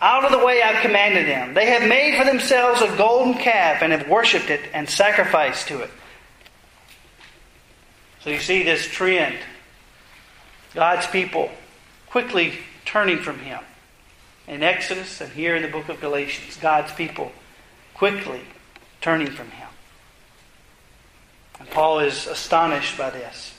out 0.00 0.24
of 0.24 0.32
the 0.32 0.44
way 0.44 0.62
I've 0.62 0.82
commanded 0.82 1.26
them. 1.26 1.54
They 1.54 1.66
have 1.66 1.88
made 1.88 2.16
for 2.16 2.24
themselves 2.24 2.80
a 2.80 2.96
golden 2.96 3.34
calf 3.34 3.82
and 3.82 3.92
have 3.92 4.08
worshipped 4.08 4.50
it 4.50 4.62
and 4.72 4.88
sacrificed 4.88 5.68
to 5.68 5.80
it. 5.80 5.90
So 8.20 8.30
you 8.30 8.38
see 8.38 8.62
this 8.62 8.86
trend. 8.86 9.38
God's 10.74 11.06
people 11.06 11.50
quickly 12.08 12.58
turning 12.84 13.18
from 13.18 13.38
Him. 13.38 13.60
In 14.46 14.62
Exodus 14.62 15.20
and 15.20 15.32
here 15.32 15.54
in 15.54 15.62
the 15.62 15.68
book 15.68 15.88
of 15.88 16.00
Galatians, 16.00 16.56
God's 16.56 16.92
people 16.92 17.32
quickly 17.94 18.40
turning 19.00 19.30
from 19.30 19.50
Him. 19.50 19.69
And 21.60 21.70
Paul 21.70 22.00
is 22.00 22.26
astonished 22.26 22.98
by 22.98 23.10
this. 23.10 23.54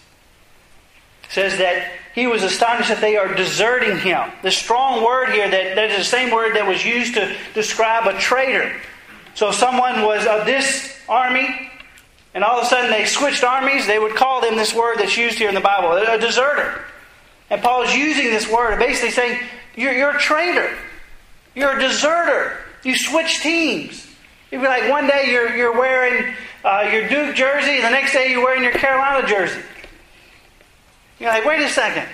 says 1.29 1.57
that 1.59 1.89
he 2.13 2.27
was 2.27 2.43
astonished 2.43 2.89
that 2.89 2.99
they 2.99 3.15
are 3.15 3.33
deserting 3.33 3.97
him. 3.99 4.29
The 4.41 4.51
strong 4.51 5.05
word 5.05 5.29
here 5.29 5.49
that, 5.49 5.75
that 5.75 5.91
is 5.91 5.97
the 5.97 6.03
same 6.03 6.33
word 6.33 6.55
that 6.57 6.67
was 6.67 6.83
used 6.83 7.13
to 7.13 7.33
describe 7.53 8.05
a 8.05 8.19
traitor. 8.19 8.73
So 9.33 9.51
someone 9.51 10.01
was 10.01 10.27
of 10.27 10.45
this 10.45 10.93
army, 11.07 11.47
and 12.33 12.43
all 12.43 12.59
of 12.59 12.65
a 12.65 12.67
sudden 12.67 12.91
they 12.91 13.05
switched 13.05 13.45
armies, 13.45 13.87
they 13.87 13.99
would 13.99 14.15
call 14.15 14.41
them 14.41 14.57
this 14.57 14.73
word 14.73 14.97
that's 14.97 15.15
used 15.15 15.37
here 15.37 15.47
in 15.47 15.55
the 15.55 15.61
Bible, 15.61 15.93
a 15.93 16.17
deserter. 16.17 16.83
And 17.49 17.61
Paul 17.61 17.83
is 17.83 17.95
using 17.95 18.25
this 18.25 18.49
word, 18.49 18.77
basically 18.79 19.11
saying, 19.11 19.39
you're, 19.75 19.93
you're 19.93 20.17
a 20.17 20.19
traitor. 20.19 20.69
You're 21.55 21.77
a 21.77 21.81
deserter. 21.81 22.57
You 22.83 22.97
switch 22.97 23.41
teams. 23.41 24.07
You'd 24.51 24.61
be 24.61 24.67
like, 24.67 24.89
one 24.89 25.07
day 25.07 25.27
you're, 25.31 25.55
you're 25.55 25.77
wearing 25.77 26.33
uh, 26.63 26.89
your 26.91 27.07
Duke 27.09 27.35
jersey, 27.35 27.75
and 27.75 27.83
the 27.83 27.89
next 27.89 28.13
day 28.13 28.31
you're 28.31 28.43
wearing 28.43 28.63
your 28.63 28.73
Carolina 28.73 29.27
jersey. 29.27 29.61
You're 31.19 31.29
like, 31.29 31.45
wait 31.45 31.61
a 31.61 31.69
second. 31.69 32.07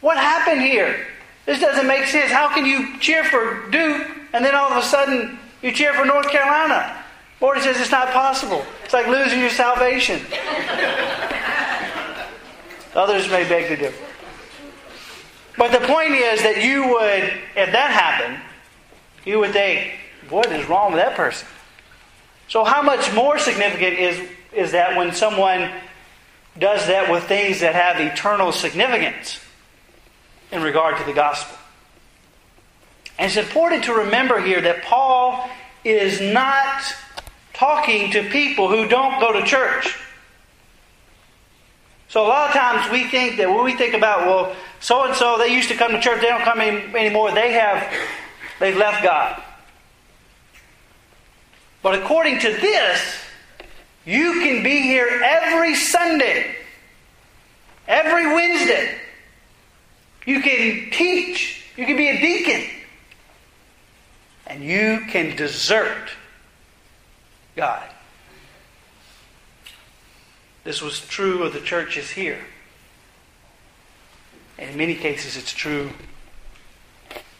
What 0.00 0.16
happened 0.16 0.62
here? 0.62 1.06
This 1.46 1.60
doesn't 1.60 1.86
make 1.86 2.06
sense. 2.06 2.30
How 2.30 2.52
can 2.52 2.66
you 2.66 2.98
cheer 2.98 3.24
for 3.24 3.68
Duke 3.70 4.06
and 4.32 4.44
then 4.44 4.54
all 4.54 4.70
of 4.70 4.76
a 4.76 4.82
sudden 4.82 5.38
you 5.62 5.72
cheer 5.72 5.94
for 5.94 6.04
North 6.04 6.28
Carolina? 6.30 7.04
Lord 7.40 7.60
says 7.60 7.80
it's 7.80 7.90
not 7.90 8.10
possible. 8.10 8.64
It's 8.84 8.92
like 8.92 9.06
losing 9.06 9.40
your 9.40 9.50
salvation. 9.50 10.20
Others 12.94 13.28
may 13.28 13.48
beg 13.48 13.68
to 13.68 13.76
differ. 13.76 14.04
But 15.58 15.72
the 15.72 15.86
point 15.86 16.12
is 16.12 16.42
that 16.42 16.62
you 16.62 16.88
would, 16.88 17.22
if 17.56 17.72
that 17.72 17.90
happened, 17.90 18.40
you 19.24 19.38
would 19.38 19.52
think, 19.52 19.98
what 20.28 20.50
is 20.52 20.68
wrong 20.68 20.92
with 20.92 21.02
that 21.02 21.16
person? 21.16 21.46
So, 22.48 22.64
how 22.64 22.82
much 22.82 23.12
more 23.12 23.38
significant 23.38 23.98
is, 23.98 24.28
is 24.52 24.72
that 24.72 24.96
when 24.96 25.12
someone 25.12 25.70
does 26.58 26.86
that 26.86 27.10
with 27.10 27.24
things 27.24 27.60
that 27.60 27.74
have 27.74 28.00
eternal 28.00 28.52
significance 28.52 29.40
in 30.52 30.62
regard 30.62 30.96
to 30.98 31.04
the 31.04 31.12
gospel? 31.12 31.58
And 33.18 33.26
it's 33.26 33.36
important 33.36 33.84
to 33.84 33.94
remember 33.94 34.40
here 34.40 34.60
that 34.60 34.82
Paul 34.84 35.48
is 35.84 36.20
not 36.20 36.82
talking 37.54 38.10
to 38.12 38.22
people 38.30 38.68
who 38.68 38.86
don't 38.86 39.18
go 39.20 39.32
to 39.32 39.44
church. 39.44 39.98
So 42.08 42.24
a 42.24 42.28
lot 42.28 42.50
of 42.50 42.54
times 42.54 42.90
we 42.92 43.04
think 43.04 43.38
that 43.38 43.48
when 43.48 43.64
we 43.64 43.74
think 43.74 43.94
about, 43.94 44.26
well, 44.26 44.54
so 44.80 45.04
and 45.04 45.14
so, 45.14 45.38
they 45.38 45.52
used 45.52 45.68
to 45.70 45.74
come 45.74 45.92
to 45.92 46.00
church, 46.00 46.20
they 46.20 46.28
don't 46.28 46.42
come 46.42 46.60
any, 46.60 46.78
anymore, 46.94 47.32
they 47.32 47.52
have, 47.52 47.92
they've 48.60 48.76
left 48.76 49.02
God. 49.02 49.42
But 51.86 52.02
according 52.02 52.40
to 52.40 52.50
this, 52.50 53.00
you 54.04 54.40
can 54.40 54.64
be 54.64 54.80
here 54.80 55.06
every 55.22 55.76
Sunday, 55.76 56.56
every 57.86 58.26
Wednesday. 58.26 58.98
You 60.26 60.40
can 60.40 60.90
teach, 60.90 61.64
you 61.76 61.86
can 61.86 61.96
be 61.96 62.08
a 62.08 62.20
deacon, 62.20 62.68
and 64.48 64.64
you 64.64 65.02
can 65.10 65.36
desert 65.36 66.10
God. 67.54 67.88
This 70.64 70.82
was 70.82 71.06
true 71.06 71.44
of 71.44 71.52
the 71.52 71.60
churches 71.60 72.10
here. 72.10 72.40
And 74.58 74.70
in 74.70 74.76
many 74.76 74.96
cases, 74.96 75.36
it's 75.36 75.52
true 75.52 75.90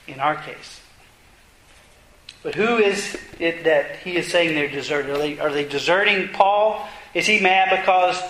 in 0.06 0.20
our 0.20 0.36
case. 0.36 0.82
But 2.46 2.54
who 2.54 2.76
is 2.76 3.18
it 3.40 3.64
that 3.64 3.96
he 3.96 4.14
is 4.14 4.30
saying 4.30 4.54
they're 4.54 4.68
deserted? 4.68 5.10
Are 5.10 5.18
they, 5.18 5.36
are 5.40 5.50
they 5.50 5.64
deserting 5.64 6.28
Paul? 6.28 6.86
Is 7.12 7.26
he 7.26 7.40
mad 7.40 7.76
because, 7.76 8.22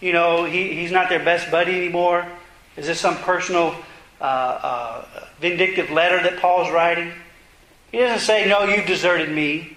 you 0.00 0.12
know, 0.12 0.44
he, 0.44 0.72
he's 0.74 0.92
not 0.92 1.08
their 1.08 1.18
best 1.18 1.50
buddy 1.50 1.74
anymore? 1.74 2.24
Is 2.76 2.86
this 2.86 3.00
some 3.00 3.16
personal 3.16 3.74
uh, 4.20 4.24
uh, 4.24 5.04
vindictive 5.40 5.90
letter 5.90 6.22
that 6.22 6.38
Paul's 6.38 6.70
writing? 6.70 7.10
He 7.90 7.98
doesn't 7.98 8.20
say, 8.20 8.48
no, 8.48 8.62
you've 8.62 8.86
deserted 8.86 9.34
me. 9.34 9.76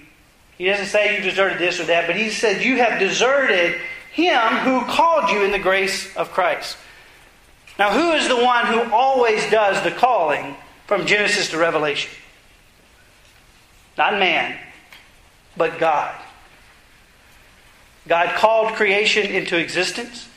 He 0.60 0.66
doesn't 0.66 0.86
say 0.86 1.18
you 1.18 1.24
deserted 1.24 1.58
this 1.58 1.80
or 1.80 1.86
that, 1.86 2.06
but 2.06 2.16
he 2.16 2.30
says 2.30 2.64
you 2.64 2.78
have 2.78 3.00
deserted 3.00 3.82
him 4.12 4.40
who 4.58 4.82
called 4.82 5.32
you 5.32 5.42
in 5.42 5.50
the 5.50 5.58
grace 5.58 6.16
of 6.16 6.30
Christ. 6.30 6.78
Now, 7.80 7.90
who 7.90 8.12
is 8.12 8.28
the 8.28 8.38
one 8.38 8.68
who 8.68 8.94
always 8.94 9.50
does 9.50 9.84
the 9.84 9.90
calling 9.90 10.56
from 10.86 11.08
Genesis 11.08 11.50
to 11.50 11.58
Revelation? 11.58 12.12
Not 13.98 14.20
man, 14.20 14.58
but 15.56 15.80
God. 15.80 16.16
God 18.08 18.36
called 18.36 18.74
creation 18.74 19.26
into 19.26 19.58
existence. 19.58 20.30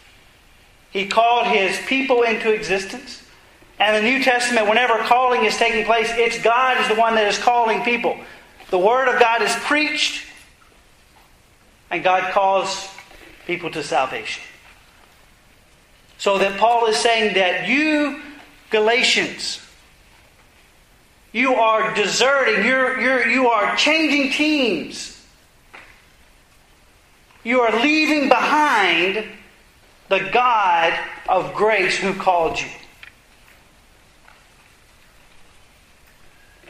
He 0.90 1.07
called 1.07 1.47
his 1.47 1.79
people 1.87 2.23
into 2.23 2.52
existence. 2.52 3.23
And 3.79 3.97
the 3.97 4.02
New 4.02 4.23
Testament, 4.23 4.69
whenever 4.69 4.99
calling 4.99 5.45
is 5.45 5.57
taking 5.57 5.85
place, 5.85 6.11
it's 6.12 6.43
God 6.43 6.81
is 6.81 6.88
the 6.88 6.97
one 6.97 7.14
that 7.14 7.26
is 7.29 7.38
calling 7.38 7.83
people. 7.83 8.19
The 8.71 8.79
Word 8.79 9.12
of 9.12 9.21
God 9.21 9.43
is 9.43 9.55
preached, 9.55 10.26
and 11.90 12.02
God 12.02 12.33
calls 12.33 12.88
people 13.47 13.71
to 13.71 13.83
salvation. 13.83 14.43
So 16.19 16.38
that 16.38 16.59
Paul 16.59 16.87
is 16.87 16.97
saying 16.97 17.35
that 17.35 17.69
you, 17.69 18.21
Galatians, 18.71 19.61
you 21.32 21.54
are 21.54 21.94
deserting, 21.94 22.64
you're, 22.64 23.00
you're, 23.00 23.26
you 23.26 23.49
are 23.49 23.76
changing 23.76 24.32
teams. 24.32 25.16
You 27.44 27.60
are 27.60 27.80
leaving 27.82 28.28
behind 28.28 29.25
the 30.08 30.28
God 30.32 30.99
of 31.28 31.54
grace 31.54 31.96
who 31.96 32.12
called 32.14 32.60
you. 32.60 32.68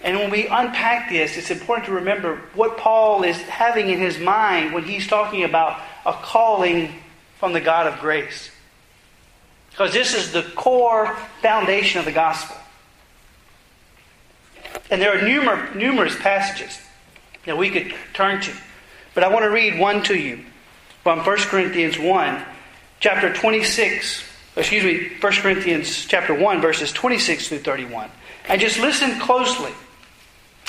And 0.02 0.18
when 0.18 0.30
we 0.30 0.46
unpack 0.46 1.10
this, 1.10 1.36
it's 1.36 1.50
important 1.50 1.86
to 1.86 1.92
remember 1.92 2.40
what 2.54 2.78
Paul 2.78 3.22
is 3.22 3.36
having 3.42 3.88
in 3.88 3.98
his 3.98 4.18
mind 4.18 4.72
when 4.72 4.84
he's 4.84 5.06
talking 5.06 5.44
about 5.44 5.80
a 6.06 6.12
calling 6.12 6.92
from 7.38 7.52
the 7.52 7.60
God 7.60 7.86
of 7.86 7.98
grace. 8.00 8.50
Because 9.70 9.92
this 9.92 10.14
is 10.14 10.32
the 10.32 10.42
core 10.54 11.16
foundation 11.42 11.98
of 11.98 12.04
the 12.04 12.12
gospel. 12.12 12.56
And 14.90 15.00
there 15.00 15.16
are 15.16 15.20
numer- 15.20 15.74
numerous 15.74 16.16
passages 16.16 16.78
that 17.46 17.56
we 17.56 17.70
could 17.70 17.94
turn 18.12 18.40
to. 18.42 18.52
But 19.14 19.24
I 19.24 19.28
want 19.28 19.44
to 19.44 19.50
read 19.50 19.78
one 19.78 20.02
to 20.04 20.14
you 20.16 20.44
from 21.02 21.20
1 21.20 21.36
Corinthians 21.38 21.98
1, 21.98 22.44
chapter 23.00 23.32
26, 23.32 24.22
excuse 24.56 24.84
me, 24.84 25.08
1 25.20 25.32
Corinthians 25.34 26.06
chapter 26.06 26.34
1, 26.34 26.60
verses 26.60 26.92
26 26.92 27.48
through 27.48 27.58
31. 27.58 28.10
And 28.48 28.60
just 28.60 28.78
listen 28.78 29.18
closely 29.20 29.72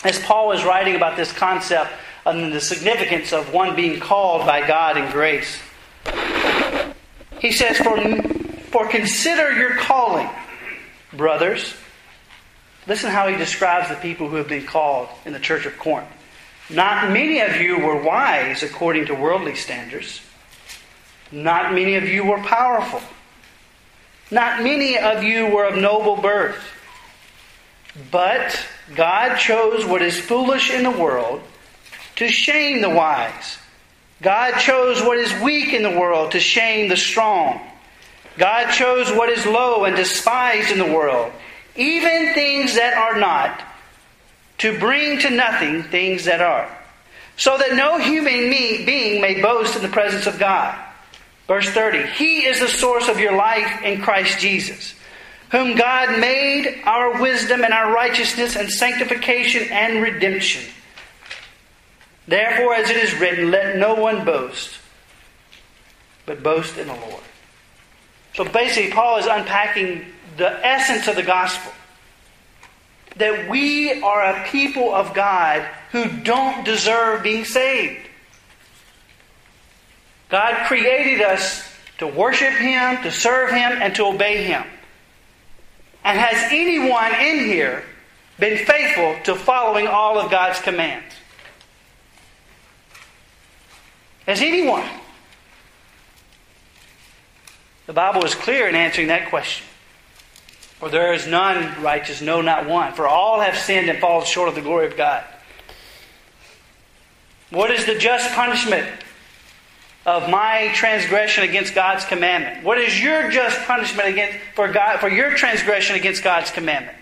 as 0.04 0.20
Paul 0.20 0.52
is 0.52 0.64
writing 0.64 0.96
about 0.96 1.18
this 1.18 1.32
concept 1.32 1.92
and 2.26 2.54
the 2.54 2.62
significance 2.62 3.34
of 3.34 3.54
one 3.54 3.76
being 3.76 4.00
called 4.00 4.46
by 4.46 4.66
God 4.66 4.98
in 4.98 5.10
grace. 5.12 5.60
He 7.40 7.52
says, 7.52 7.78
For, 7.78 7.98
for 8.70 8.88
consider 8.88 9.52
your 9.54 9.76
calling, 9.78 10.30
brothers. 11.14 11.74
Listen 12.88 13.12
how 13.12 13.28
he 13.28 13.38
describes 13.38 13.90
the 13.90 13.96
people 13.96 14.28
who 14.30 14.38
have 14.38 14.48
been 14.48 14.66
called 14.66 15.10
in 15.26 15.34
the 15.34 15.40
church 15.40 15.66
of 15.66 15.78
Corinth. 15.78 16.10
Not 16.70 17.12
many 17.12 17.42
of 17.42 17.58
you 17.58 17.80
were 17.80 18.02
wise 18.02 18.64
according 18.64 19.08
to 19.08 19.14
worldly 19.14 19.56
standards. 19.56 20.22
Not 21.32 21.74
many 21.74 21.96
of 21.96 22.08
you 22.08 22.26
were 22.26 22.40
powerful. 22.40 23.02
Not 24.32 24.64
many 24.64 24.98
of 24.98 25.24
you 25.24 25.48
were 25.48 25.66
of 25.66 25.78
noble 25.78 26.16
birth. 26.16 26.64
But 28.10 28.58
God 28.96 29.36
chose 29.38 29.86
what 29.86 30.02
is 30.02 30.18
foolish 30.20 30.72
in 30.72 30.84
the 30.84 30.92
world 30.92 31.42
to 32.16 32.30
shame 32.30 32.82
the 32.82 32.90
wise. 32.90 33.58
God 34.22 34.58
chose 34.60 35.02
what 35.02 35.18
is 35.18 35.34
weak 35.42 35.74
in 35.74 35.84
the 35.84 36.00
world 36.00 36.32
to 36.32 36.40
shame 36.40 36.88
the 36.88 36.98
strong. 36.98 37.60
God 38.38 38.72
chose 38.72 39.12
what 39.12 39.30
is 39.30 39.46
low 39.46 39.84
and 39.84 39.96
despised 39.96 40.72
in 40.72 40.78
the 40.78 40.86
world, 40.86 41.32
even 41.76 42.34
things 42.34 42.76
that 42.76 42.96
are 42.96 43.20
not, 43.20 43.62
to 44.60 44.78
bring 44.80 45.20
to 45.20 45.30
nothing 45.30 45.84
things 45.84 46.26
that 46.26 46.42
are, 46.42 46.70
so 47.38 47.58
that 47.58 47.76
no 47.76 47.98
human 47.98 48.50
being 48.50 49.22
may 49.22 49.42
boast 49.42 49.76
in 49.76 49.82
the 49.82 49.88
presence 49.88 50.28
of 50.28 50.38
God. 50.38 50.78
Verse 51.48 51.70
30 51.70 52.08
He 52.14 52.46
is 52.46 52.60
the 52.60 52.68
source 52.68 53.08
of 53.08 53.20
your 53.20 53.36
life 53.36 53.82
in 53.84 54.02
Christ 54.02 54.40
Jesus, 54.40 54.96
whom 55.50 55.76
God 55.76 56.20
made 56.20 56.82
our 56.86 57.20
wisdom 57.22 57.64
and 57.64 57.74
our 57.74 57.94
righteousness 57.94 58.56
and 58.56 58.70
sanctification 58.70 59.70
and 59.72 60.02
redemption. 60.02 60.64
Therefore, 62.28 62.76
as 62.76 62.90
it 62.90 62.98
is 62.98 63.20
written, 63.20 63.52
let 63.52 63.78
no 63.78 63.96
one 63.96 64.24
boast, 64.24 64.78
but 66.26 66.44
boast 66.44 66.78
in 66.78 66.88
the 66.88 66.94
Lord. 66.94 67.24
So 68.36 68.46
basically, 68.46 68.92
Paul 68.92 69.18
is 69.18 69.26
unpacking 69.26 70.06
the 70.38 70.66
essence 70.66 71.08
of 71.08 71.16
the 71.16 71.24
gospel 71.24 71.72
that 73.18 73.50
we 73.50 74.02
are 74.02 74.24
a 74.24 74.48
people 74.48 74.94
of 74.94 75.14
God 75.14 75.68
who 75.92 76.08
don't 76.08 76.64
deserve 76.64 77.24
being 77.24 77.46
saved. 77.46 78.08
God 80.30 80.66
created 80.68 81.22
us 81.22 81.70
to 81.98 82.08
worship 82.08 82.54
Him, 82.54 83.04
to 83.04 83.12
serve 83.12 83.52
Him, 83.52 83.82
and 83.82 83.94
to 83.96 84.06
obey 84.06 84.44
Him. 84.44 84.64
And 86.04 86.18
has 86.18 86.52
anyone 86.52 87.14
in 87.16 87.46
here 87.46 87.84
been 88.40 88.66
faithful 88.66 89.18
to 89.26 89.36
following 89.36 89.88
all 89.88 90.18
of 90.18 90.32
God's 90.32 90.60
commands? 90.62 91.14
Has 94.26 94.42
anyone? 94.42 94.88
The 97.88 97.94
Bible 97.94 98.24
is 98.24 98.34
clear 98.34 98.70
in 98.70 98.76
answering 98.76 99.08
that 99.08 99.30
question. 99.30 99.68
For 100.82 100.90
there 100.90 101.14
is 101.14 101.28
none 101.28 101.80
righteous, 101.84 102.24
no, 102.24 102.42
not 102.42 102.68
one. 102.68 102.94
For 102.94 103.08
all 103.08 103.40
have 103.40 103.56
sinned 103.56 103.88
and 103.88 104.00
fallen 104.00 104.26
short 104.26 104.50
of 104.50 104.56
the 104.56 104.62
glory 104.62 104.88
of 104.88 104.98
God. 104.98 105.24
What 107.52 107.70
is 107.70 107.86
the 107.86 108.00
just 108.00 108.34
punishment 108.34 108.90
of 110.08 110.28
my 110.28 110.72
transgression 110.74 111.44
against 111.44 111.76
God's 111.76 112.04
commandment? 112.06 112.66
What 112.66 112.80
is 112.80 113.00
your 113.00 113.30
just 113.30 113.60
punishment 113.68 114.10
against, 114.10 114.40
for, 114.56 114.72
God, 114.72 115.00
for 115.00 115.08
your 115.08 115.36
transgression 115.36 115.96
against 115.98 116.24
God's 116.24 116.50
commandment? 116.50 116.98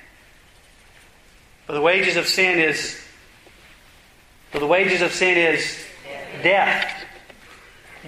For 1.65 1.71
the 1.71 1.81
wages 1.81 2.17
of 2.17 2.27
sin 2.27 2.59
is 2.59 3.01
for 4.51 4.59
the 4.59 4.67
wages 4.67 5.01
of 5.01 5.13
sin 5.13 5.37
is 5.37 5.77
death. 6.43 7.05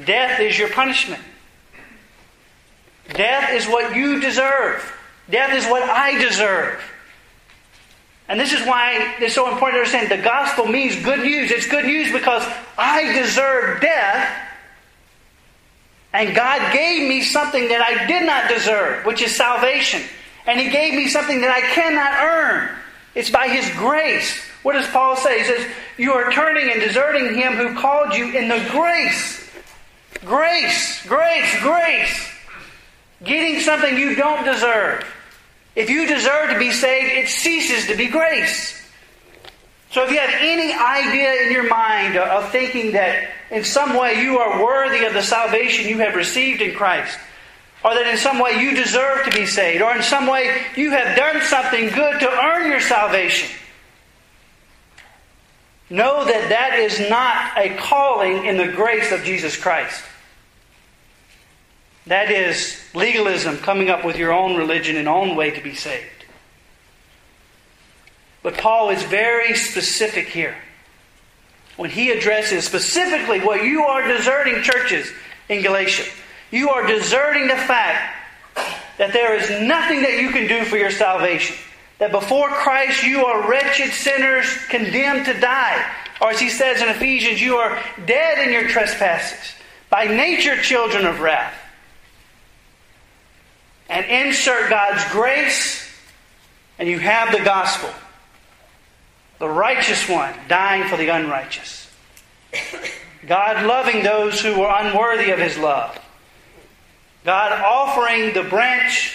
Death 0.04 0.42
is 0.42 0.60
your 0.60 0.70
punishment. 0.70 1.22
Death 3.14 3.54
is 3.54 3.68
what 3.68 3.96
you 3.96 4.20
deserve. 4.20 4.98
Death 5.32 5.54
is 5.56 5.66
what 5.66 5.84
I 5.84 6.18
deserve. 6.20 6.82
And 8.28 8.40
this 8.40 8.54
is 8.54 8.66
why 8.66 9.16
it's 9.20 9.36
so 9.36 9.52
important 9.52 9.76
to 9.76 9.80
understand 9.80 10.10
the 10.10 10.24
gospel 10.24 10.66
means 10.66 10.96
good 11.04 11.20
news. 11.20 11.52
It's 11.52 11.68
good 11.68 11.86
news 11.86 12.12
because 12.12 12.44
I 12.78 13.12
deserve 13.14 13.82
death. 13.82 14.48
And 16.14 16.36
God 16.36 16.74
gave 16.74 17.08
me 17.08 17.22
something 17.24 17.68
that 17.70 17.82
I 17.82 18.06
did 18.06 18.26
not 18.26 18.50
deserve, 18.50 19.06
which 19.06 19.22
is 19.22 19.36
salvation. 19.36 20.02
And 20.46 20.60
He 20.60 20.70
gave 20.70 20.94
me 20.94 21.08
something 21.08 21.42
that 21.42 21.52
I 21.52 21.62
cannot 21.62 22.14
earn, 22.24 22.70
It's 23.16 23.30
by 23.30 23.48
His 23.48 23.70
grace. 23.78 24.42
What 24.64 24.74
does 24.74 24.88
Paul 24.88 25.16
say? 25.16 25.40
He 25.40 25.46
says, 25.46 25.66
You 25.98 26.14
are 26.14 26.32
turning 26.32 26.72
and 26.72 26.80
deserting 26.82 27.36
Him 27.36 27.54
who 27.54 27.76
called 27.76 28.14
you 28.14 28.32
in 28.32 28.48
the 28.48 28.66
grace. 28.72 29.50
Grace, 30.26 31.06
grace, 31.08 31.62
grace. 31.62 32.30
Getting 33.24 33.60
something 33.60 33.98
you 33.98 34.16
don't 34.16 34.46
deserve. 34.46 35.06
If 35.76 35.90
you 35.90 36.06
deserve 36.06 36.50
to 36.50 36.60
be 36.60 36.72
saved, 36.72 37.12
it 37.14 37.30
ceases 37.30 37.88
to 37.88 37.96
be 37.96 38.08
grace. 38.08 38.78
So 39.92 40.04
if 40.04 40.12
you 40.12 40.20
have 40.20 40.34
any 40.40 40.74
idea 40.74 41.44
in 41.44 41.52
your 41.52 41.68
mind 41.68 42.18
of 42.18 42.50
thinking 42.52 42.94
that 42.94 43.30
in 43.50 43.64
some 43.64 43.96
way 43.98 44.22
you 44.22 44.38
are 44.40 44.64
worthy 44.64 45.06
of 45.06 45.14
the 45.14 45.22
salvation 45.22 45.88
you 45.88 45.98
have 46.00 46.16
received 46.16 46.62
in 46.62 46.76
Christ, 46.76 47.18
or 47.84 47.94
that 47.94 48.08
in 48.08 48.18
some 48.18 48.40
way 48.40 48.62
you 48.62 48.76
deserve 48.76 49.26
to 49.26 49.32
be 49.32 49.46
saved, 49.46 49.82
or 49.82 49.96
in 49.96 50.04
some 50.04 50.28
way 50.28 50.62
you 50.76 50.92
have 50.92 51.18
done 51.18 51.42
something 51.42 51.90
good 51.90 52.20
to 52.20 52.30
earn 52.30 52.70
your 52.70 52.80
salvation, 52.80 53.50
know 55.90 56.24
that 56.24 56.50
that 56.50 56.80
is 56.80 57.10
not 57.10 57.58
a 57.58 57.76
calling 57.78 58.46
in 58.46 58.58
the 58.58 58.72
grace 58.72 59.12
of 59.12 59.24
Jesus 59.24 59.58
Christ. 59.58 60.04
That 62.08 62.32
is 62.32 62.82
legalism, 62.96 63.58
coming 63.58 63.90
up 63.90 64.04
with 64.04 64.18
your 64.18 64.34
own 64.34 64.56
religion 64.56 64.98
and 64.98 65.08
own 65.08 65.36
way 65.36 65.52
to 65.52 65.62
be 65.62 65.76
saved. 65.76 66.26
But 68.44 68.58
Paul 68.58 68.90
is 68.90 69.04
very 69.04 69.54
specific 69.54 70.28
here. 70.28 70.56
When 71.78 71.92
he 71.92 72.10
addresses 72.10 72.66
specifically 72.66 73.40
what 73.40 73.64
you 73.64 73.84
are 73.84 74.08
deserting 74.08 74.64
churches 74.64 75.12
in 75.48 75.62
Galatia, 75.62 76.10
you 76.50 76.70
are 76.70 76.86
deserting 76.86 77.48
the 77.48 77.56
fact 77.56 78.16
that 78.98 79.14
there 79.14 79.36
is 79.36 79.50
nothing 79.68 80.02
that 80.02 80.20
you 80.20 80.32
can 80.32 80.48
do 80.48 80.66
for 80.66 80.78
your 80.78 80.92
salvation. 80.92 81.56
That 82.00 82.12
before 82.12 82.50
Christ 82.50 83.04
you 83.04 83.26
are 83.26 83.48
wretched 83.48 83.92
sinners 83.92 84.48
condemned 84.70 85.26
to 85.26 85.40
die. 85.40 85.86
Or 86.20 86.32
as 86.32 86.40
he 86.40 86.50
says 86.50 86.82
in 86.82 86.90
Ephesians, 86.90 87.42
you 87.42 87.58
are 87.58 87.82
dead 88.06 88.46
in 88.46 88.52
your 88.52 88.68
trespasses, 88.68 89.54
by 89.90 90.06
nature 90.06 90.58
children 90.58 91.06
of 91.06 91.20
wrath 91.20 91.61
and 93.92 94.06
insert 94.06 94.70
God's 94.70 95.04
grace, 95.12 95.86
and 96.80 96.88
you 96.88 96.98
have 96.98 97.32
the 97.32 97.44
gospel. 97.44 97.90
The 99.38 99.50
righteous 99.50 100.08
one 100.08 100.34
dying 100.48 100.88
for 100.88 100.96
the 100.96 101.10
unrighteous. 101.10 101.90
God 103.28 103.66
loving 103.66 104.02
those 104.02 104.40
who 104.40 104.58
were 104.58 104.74
unworthy 104.74 105.32
of 105.32 105.40
his 105.40 105.58
love. 105.58 106.00
God 107.26 107.52
offering 107.52 108.34
the 108.34 108.50
branch 108.50 109.14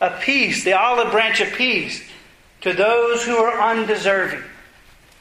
of 0.00 0.20
peace, 0.20 0.64
the 0.64 0.72
olive 0.72 1.12
branch 1.12 1.40
of 1.40 1.52
peace, 1.52 2.02
to 2.62 2.72
those 2.72 3.24
who 3.24 3.36
are 3.36 3.60
undeserving. 3.70 4.42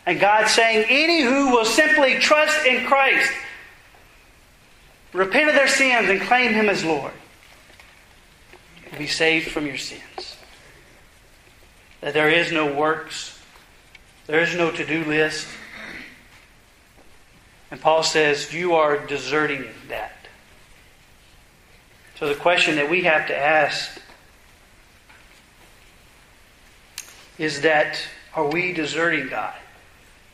And 0.08 0.20
God 0.20 0.48
saying, 0.48 0.86
Any 0.90 1.22
who 1.22 1.52
will 1.52 1.66
simply 1.66 2.18
trust 2.18 2.66
in 2.66 2.86
Christ, 2.86 3.32
repent 5.14 5.50
of 5.50 5.56
their 5.56 5.68
sins, 5.68 6.10
and 6.10 6.22
claim 6.22 6.54
Him 6.54 6.70
as 6.70 6.84
Lord, 6.84 7.14
will 8.96 9.00
be 9.04 9.08
saved 9.08 9.52
from 9.52 9.66
your 9.66 9.78
sins. 9.78 10.38
That 12.02 12.14
there 12.14 12.30
is 12.30 12.52
no 12.52 12.74
works, 12.74 13.40
there 14.28 14.42
is 14.42 14.56
no 14.56 14.72
to 14.72 14.86
do 14.86 15.04
list. 15.04 15.48
And 17.72 17.82
Paul 17.82 18.04
says, 18.04 18.54
You 18.54 18.76
are 18.76 19.06
deserting 19.06 19.66
that. 19.90 20.14
So 22.18 22.30
the 22.30 22.36
question 22.36 22.78
that 22.78 22.90
we 22.90 23.04
have 23.04 23.28
to 23.28 23.38
ask 23.38 24.00
is 27.38 27.62
that 27.62 28.00
are 28.34 28.48
we 28.48 28.72
deserting 28.72 29.28
God? 29.28 29.56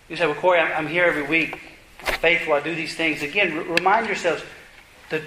You 0.08 0.18
say, 0.18 0.28
Well, 0.28 0.36
Corey, 0.36 0.60
I'm, 0.60 0.88
here 0.88 1.06
every 1.06 1.24
week. 1.24 1.60
I'm 2.06 2.14
faithful. 2.16 2.54
I 2.54 2.60
do 2.60 2.76
these 2.76 2.96
things. 2.96 3.24
Again, 3.24 3.68
remind 3.70 4.08
yourselves 4.08 4.44
that 5.10 5.22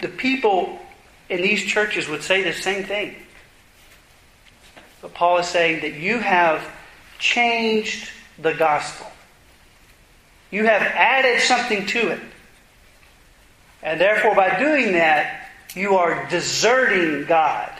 the 0.00 0.08
people 0.08 0.80
in 1.28 1.42
these 1.42 1.62
churches 1.62 2.08
would 2.08 2.22
say 2.22 2.42
the 2.42 2.52
same 2.52 2.84
thing. 2.84 3.14
But 5.00 5.14
Paul 5.14 5.38
is 5.38 5.46
saying 5.46 5.82
that 5.82 5.94
you 5.94 6.18
have 6.18 6.66
changed 7.18 8.10
the 8.38 8.54
gospel. 8.54 9.06
You 10.50 10.64
have 10.64 10.82
added 10.82 11.40
something 11.40 11.86
to 11.86 12.12
it. 12.12 12.20
And 13.82 14.00
therefore, 14.00 14.34
by 14.34 14.58
doing 14.58 14.92
that, 14.92 15.50
you 15.74 15.96
are 15.96 16.26
deserting 16.28 17.26
God. 17.26 17.72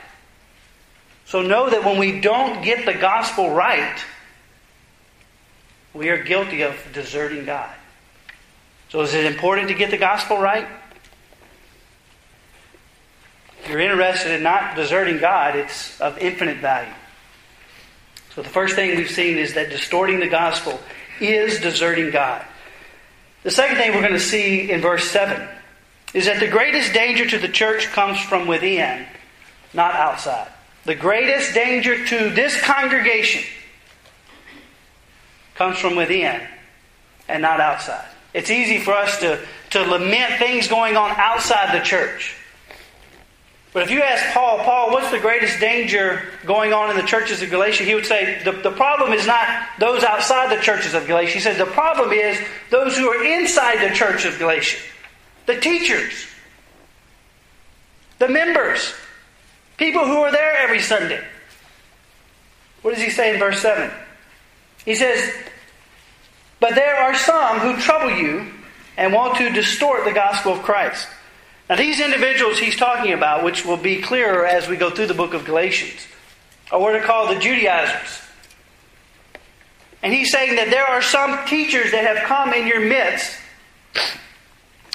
So 1.25 1.43
know 1.43 1.69
that 1.69 1.85
when 1.85 1.99
we 1.99 2.21
don't 2.21 2.63
get 2.63 2.87
the 2.87 2.95
gospel 2.95 3.51
right, 3.51 3.99
we 5.93 6.11
are 6.11 6.23
guilty 6.23 6.63
of 6.63 6.75
deserting 6.93 7.45
God. 7.45 7.75
So 8.91 9.01
is 9.03 9.15
it 9.15 9.27
important 9.27 9.69
to 9.69 9.75
get 9.75 9.91
the 9.91 9.99
gospel 9.99 10.39
right? 10.39 10.67
If 13.69 13.73
you're 13.73 13.83
interested 13.83 14.33
in 14.33 14.43
not 14.43 14.77
deserting 14.77 15.19
God, 15.19 15.55
it's 15.55 16.01
of 16.01 16.17
infinite 16.17 16.57
value. 16.57 16.91
So 18.35 18.41
the 18.41 18.49
first 18.49 18.75
thing 18.75 18.97
we've 18.97 19.11
seen 19.11 19.37
is 19.37 19.53
that 19.57 19.69
distorting 19.69 20.21
the 20.21 20.27
gospel 20.27 20.81
is 21.21 21.61
deserting 21.61 22.11
God. 22.11 22.43
The 23.43 23.51
second 23.51 23.77
thing 23.77 23.93
we're 23.93 24.01
going 24.01 24.15
to 24.15 24.21
see 24.21 24.71
in 24.71 24.81
verse 24.81 25.11
7 25.11 25.47
is 26.15 26.25
that 26.25 26.41
the 26.41 26.49
greatest 26.49 26.95
danger 26.95 27.29
to 27.29 27.37
the 27.37 27.47
church 27.47 27.89
comes 27.89 28.19
from 28.19 28.47
within, 28.47 29.05
not 29.75 29.95
outside. 29.95 30.49
The 30.87 30.95
greatest 30.95 31.53
danger 31.53 32.07
to 32.07 32.31
this 32.31 32.59
congregation 32.63 33.45
comes 35.57 35.77
from 35.77 35.95
within 35.95 36.41
and 37.29 37.43
not 37.43 37.61
outside. 37.61 38.09
It's 38.33 38.49
easy 38.49 38.79
for 38.79 38.95
us 38.95 39.21
to, 39.21 39.39
to 39.73 39.83
lament 39.83 40.39
things 40.39 40.69
going 40.69 40.97
on 40.97 41.11
outside 41.11 41.79
the 41.79 41.85
church. 41.85 42.35
But 43.73 43.83
if 43.83 43.91
you 43.91 44.03
ask 44.03 44.33
Paul, 44.33 44.59
Paul, 44.59 44.93
what's 44.93 45.11
the 45.11 45.19
greatest 45.19 45.61
danger 45.61 46.23
going 46.47 46.73
on 46.73 46.91
in 46.91 46.97
the 46.97 47.03
churches 47.03 47.43
of 47.43 47.51
Galatia? 47.51 47.85
He 47.85 47.95
would 47.95 48.07
say 48.07 48.41
the, 48.43 48.53
the 48.53 48.71
problem 48.71 49.13
is 49.13 49.27
not 49.27 49.47
those 49.79 50.03
outside 50.03 50.57
the 50.57 50.63
churches 50.63 50.95
of 50.95 51.07
Galatia. 51.07 51.33
He 51.33 51.41
said 51.41 51.59
the 51.59 51.67
problem 51.67 52.13
is 52.13 52.39
those 52.71 52.97
who 52.97 53.09
are 53.09 53.25
inside 53.25 53.87
the 53.87 53.95
church 53.95 54.25
of 54.25 54.39
Galatia. 54.39 54.79
The 55.47 55.61
teachers, 55.61 56.27
the 58.19 58.29
members, 58.29 58.95
people 59.77 60.05
who 60.05 60.19
are 60.19 60.33
there 60.33 60.57
every 60.59 60.81
Sunday. 60.81 61.23
What 62.83 62.95
does 62.95 63.03
he 63.03 63.11
say 63.11 63.35
in 63.35 63.39
verse 63.39 63.61
7? 63.61 63.91
He 64.85 64.95
says, 64.95 65.31
But 66.61 66.75
there 66.75 66.97
are 66.97 67.15
some 67.15 67.59
who 67.59 67.77
trouble 67.81 68.11
you 68.11 68.47
and 68.97 69.13
want 69.13 69.37
to 69.39 69.51
distort 69.51 70.05
the 70.05 70.13
gospel 70.13 70.53
of 70.53 70.63
Christ. 70.63 71.07
Now, 71.69 71.77
these 71.77 72.01
individuals 72.01 72.59
he's 72.59 72.77
talking 72.77 73.13
about, 73.13 73.45
which 73.45 73.65
will 73.65 73.77
be 73.77 74.01
clearer 74.01 74.47
as 74.47 74.69
we 74.69 74.77
go 74.77 74.91
through 74.91 75.07
the 75.07 75.15
book 75.15 75.35
of 75.35 75.45
Galatians, 75.45 76.07
are 76.73 76.81
what 76.81 76.95
are 76.95 77.01
called 77.01 77.37
the 77.37 77.41
Judaizers. 77.41 78.21
And 80.03 80.13
he's 80.13 80.31
saying 80.31 80.57
that 80.57 80.71
there 80.71 80.87
are 80.87 81.03
some 81.03 81.45
teachers 81.47 81.91
that 81.91 82.05
have 82.05 82.27
come 82.27 82.55
in 82.55 82.67
your 82.67 82.81
midst 82.81 83.37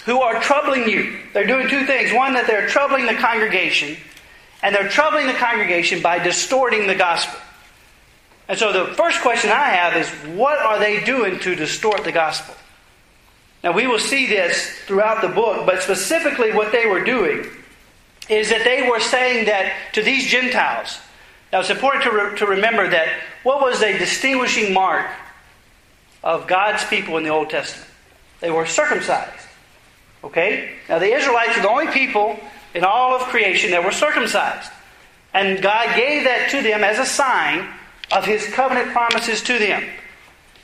who 0.05 0.21
are 0.21 0.41
troubling 0.41 0.89
you. 0.89 1.17
They're 1.33 1.47
doing 1.47 1.67
two 1.69 1.85
things. 1.85 2.11
One, 2.13 2.33
that 2.33 2.47
they're 2.47 2.67
troubling 2.67 3.05
the 3.05 3.15
congregation, 3.15 3.97
and 4.61 4.73
they're 4.73 4.89
troubling 4.89 5.27
the 5.27 5.33
congregation 5.33 6.01
by 6.01 6.19
distorting 6.19 6.87
the 6.87 6.95
gospel. 6.95 7.39
And 8.47 8.57
so 8.57 8.73
the 8.73 8.93
first 8.95 9.21
question 9.21 9.51
I 9.51 9.69
have 9.69 9.95
is 9.95 10.09
what 10.35 10.59
are 10.59 10.79
they 10.79 11.03
doing 11.03 11.39
to 11.39 11.55
distort 11.55 12.03
the 12.03 12.11
gospel? 12.11 12.55
Now, 13.63 13.71
we 13.71 13.87
will 13.87 13.99
see 13.99 14.27
this 14.27 14.77
throughout 14.85 15.21
the 15.21 15.29
book, 15.29 15.65
but 15.65 15.81
specifically 15.81 16.51
what 16.51 16.71
they 16.71 16.85
were 16.85 17.03
doing 17.03 17.47
is 18.29 18.49
that 18.49 18.63
they 18.63 18.89
were 18.89 18.99
saying 18.99 19.45
that 19.45 19.73
to 19.93 20.01
these 20.01 20.25
Gentiles. 20.25 20.99
Now, 21.51 21.61
it's 21.61 21.69
important 21.69 22.03
to, 22.03 22.11
re- 22.11 22.37
to 22.39 22.45
remember 22.45 22.89
that 22.89 23.07
what 23.43 23.61
was 23.61 23.81
a 23.81 23.97
distinguishing 23.97 24.73
mark 24.73 25.07
of 26.23 26.47
God's 26.47 26.83
people 26.85 27.17
in 27.17 27.23
the 27.23 27.29
Old 27.29 27.49
Testament? 27.49 27.89
They 28.41 28.51
were 28.51 28.65
circumcised. 28.65 29.47
Okay? 30.23 30.73
Now, 30.89 30.99
the 30.99 31.13
Israelites 31.13 31.55
were 31.55 31.63
the 31.63 31.69
only 31.69 31.87
people 31.87 32.37
in 32.73 32.83
all 32.83 33.15
of 33.15 33.21
creation 33.23 33.71
that 33.71 33.83
were 33.83 33.91
circumcised. 33.91 34.71
And 35.33 35.61
God 35.61 35.95
gave 35.95 36.25
that 36.25 36.49
to 36.51 36.61
them 36.61 36.83
as 36.83 36.99
a 36.99 37.05
sign 37.05 37.67
of 38.11 38.25
His 38.25 38.47
covenant 38.47 38.91
promises 38.91 39.41
to 39.43 39.57
them. 39.57 39.83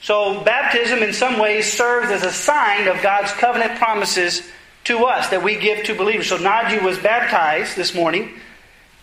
So, 0.02 0.42
baptism 0.44 1.00
in 1.00 1.14
some 1.14 1.40
ways 1.40 1.72
serves 1.72 2.10
as 2.10 2.24
a 2.24 2.32
sign 2.32 2.88
of 2.88 3.02
God's 3.02 3.32
covenant 3.34 3.78
promises 3.78 4.50
to 4.86 5.06
us 5.06 5.30
that 5.30 5.44
we 5.44 5.58
give 5.58 5.86
to 5.86 5.96
believers. 5.96 6.28
So, 6.28 6.38
Najee 6.38 6.82
was 6.82 6.98
baptized 6.98 7.76
this 7.76 7.94
morning 7.94 8.40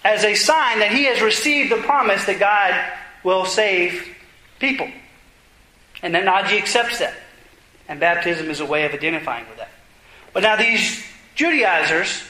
as 0.04 0.24
a 0.24 0.34
sign 0.34 0.78
that 0.78 0.92
he 0.92 1.04
has 1.04 1.20
received 1.20 1.70
the 1.70 1.76
promise 1.76 2.24
that 2.26 2.38
God 2.38 2.74
will 3.24 3.44
save 3.44 4.08
people. 4.58 4.88
And 6.02 6.14
that 6.14 6.24
Najee 6.24 6.58
accepts 6.58 7.00
that. 7.00 7.14
And 7.88 8.00
baptism 8.00 8.48
is 8.48 8.60
a 8.60 8.66
way 8.66 8.84
of 8.84 8.92
identifying 8.92 9.46
with 9.48 9.58
that. 9.58 9.70
But 10.32 10.42
now, 10.42 10.56
these 10.56 11.04
Judaizers 11.34 12.22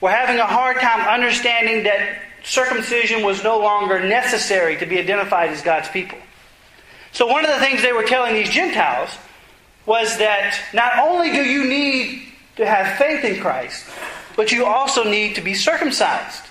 were 0.00 0.10
having 0.10 0.38
a 0.38 0.46
hard 0.46 0.78
time 0.78 1.00
understanding 1.08 1.84
that 1.84 2.18
circumcision 2.42 3.24
was 3.24 3.42
no 3.42 3.58
longer 3.58 4.00
necessary 4.00 4.76
to 4.76 4.86
be 4.86 4.98
identified 4.98 5.50
as 5.50 5.62
God's 5.62 5.88
people. 5.88 6.18
So, 7.12 7.26
one 7.26 7.44
of 7.44 7.50
the 7.50 7.58
things 7.58 7.82
they 7.82 7.92
were 7.92 8.04
telling 8.04 8.34
these 8.34 8.50
Gentiles 8.50 9.10
was 9.86 10.18
that 10.18 10.58
not 10.72 10.98
only 10.98 11.32
do 11.32 11.42
you 11.42 11.64
need 11.64 12.22
to 12.56 12.66
have 12.66 12.98
faith 12.98 13.24
in 13.24 13.40
Christ, 13.40 13.86
but 14.36 14.52
you 14.52 14.64
also 14.64 15.04
need 15.04 15.34
to 15.34 15.40
be 15.40 15.54
circumcised. 15.54 16.44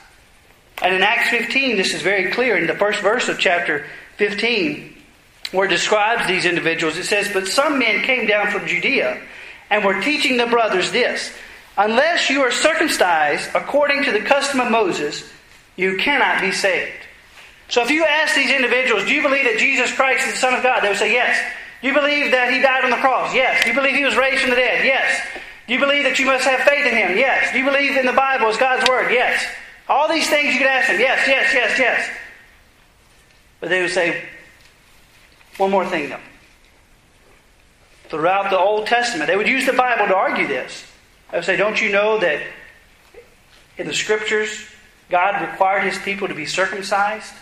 And 0.81 0.93
in 0.93 1.01
Acts 1.01 1.29
15, 1.29 1.77
this 1.77 1.93
is 1.93 2.01
very 2.01 2.31
clear 2.31 2.57
in 2.57 2.67
the 2.67 2.75
first 2.75 3.01
verse 3.01 3.29
of 3.29 3.39
chapter 3.39 3.85
15, 4.17 4.95
where 5.51 5.65
it 5.65 5.69
describes 5.69 6.27
these 6.27 6.45
individuals. 6.45 6.97
It 6.97 7.05
says, 7.05 7.29
But 7.31 7.47
some 7.47 7.79
men 7.79 8.03
came 8.03 8.27
down 8.27 8.51
from 8.51 8.67
Judea 8.67 9.21
and 9.69 9.83
were 9.83 10.01
teaching 10.01 10.37
the 10.37 10.47
brothers 10.47 10.91
this 10.91 11.31
Unless 11.77 12.29
you 12.29 12.41
are 12.41 12.51
circumcised 12.51 13.49
according 13.55 14.03
to 14.03 14.11
the 14.11 14.19
custom 14.19 14.59
of 14.59 14.69
Moses, 14.69 15.31
you 15.77 15.97
cannot 15.97 16.41
be 16.41 16.51
saved. 16.51 17.05
So 17.69 17.83
if 17.83 17.89
you 17.89 18.03
ask 18.03 18.35
these 18.35 18.51
individuals, 18.51 19.05
Do 19.05 19.13
you 19.13 19.21
believe 19.21 19.45
that 19.45 19.57
Jesus 19.57 19.93
Christ 19.93 20.27
is 20.27 20.33
the 20.33 20.39
Son 20.39 20.53
of 20.53 20.63
God? 20.63 20.81
They 20.81 20.89
would 20.89 20.97
say, 20.97 21.13
Yes. 21.13 21.39
Do 21.81 21.87
you 21.87 21.93
believe 21.93 22.31
that 22.31 22.51
He 22.51 22.61
died 22.61 22.83
on 22.83 22.91
the 22.91 22.97
cross? 22.97 23.33
Yes. 23.33 23.63
Do 23.63 23.69
you 23.69 23.75
believe 23.75 23.95
He 23.95 24.03
was 24.03 24.17
raised 24.17 24.41
from 24.41 24.49
the 24.49 24.57
dead? 24.57 24.83
Yes. 24.83 25.21
Do 25.67 25.73
you 25.73 25.79
believe 25.79 26.03
that 26.03 26.19
you 26.19 26.25
must 26.25 26.43
have 26.45 26.61
faith 26.61 26.85
in 26.85 26.97
Him? 26.97 27.17
Yes. 27.17 27.53
Do 27.53 27.59
you 27.59 27.65
believe 27.65 27.95
in 27.95 28.05
the 28.05 28.13
Bible 28.13 28.47
as 28.47 28.57
God's 28.57 28.89
Word? 28.89 29.11
Yes. 29.11 29.45
All 29.87 30.07
these 30.07 30.29
things 30.29 30.53
you 30.53 30.59
could 30.59 30.67
ask 30.67 30.87
them. 30.87 30.99
Yes, 30.99 31.27
yes, 31.27 31.51
yes, 31.51 31.79
yes. 31.79 32.09
But 33.59 33.69
they 33.69 33.81
would 33.81 33.89
say, 33.89 34.23
one 35.57 35.71
more 35.71 35.85
thing 35.85 36.09
though. 36.09 36.19
Throughout 38.09 38.49
the 38.49 38.57
Old 38.57 38.87
Testament, 38.87 39.27
they 39.27 39.35
would 39.35 39.47
use 39.47 39.65
the 39.65 39.73
Bible 39.73 40.07
to 40.07 40.15
argue 40.15 40.47
this. 40.47 40.85
They 41.31 41.37
would 41.37 41.45
say, 41.45 41.55
Don't 41.55 41.81
you 41.81 41.91
know 41.91 42.19
that 42.19 42.41
in 43.77 43.87
the 43.87 43.93
Scriptures, 43.93 44.65
God 45.09 45.41
required 45.41 45.83
His 45.83 45.97
people 45.99 46.27
to 46.27 46.35
be 46.35 46.45
circumcised? 46.45 47.33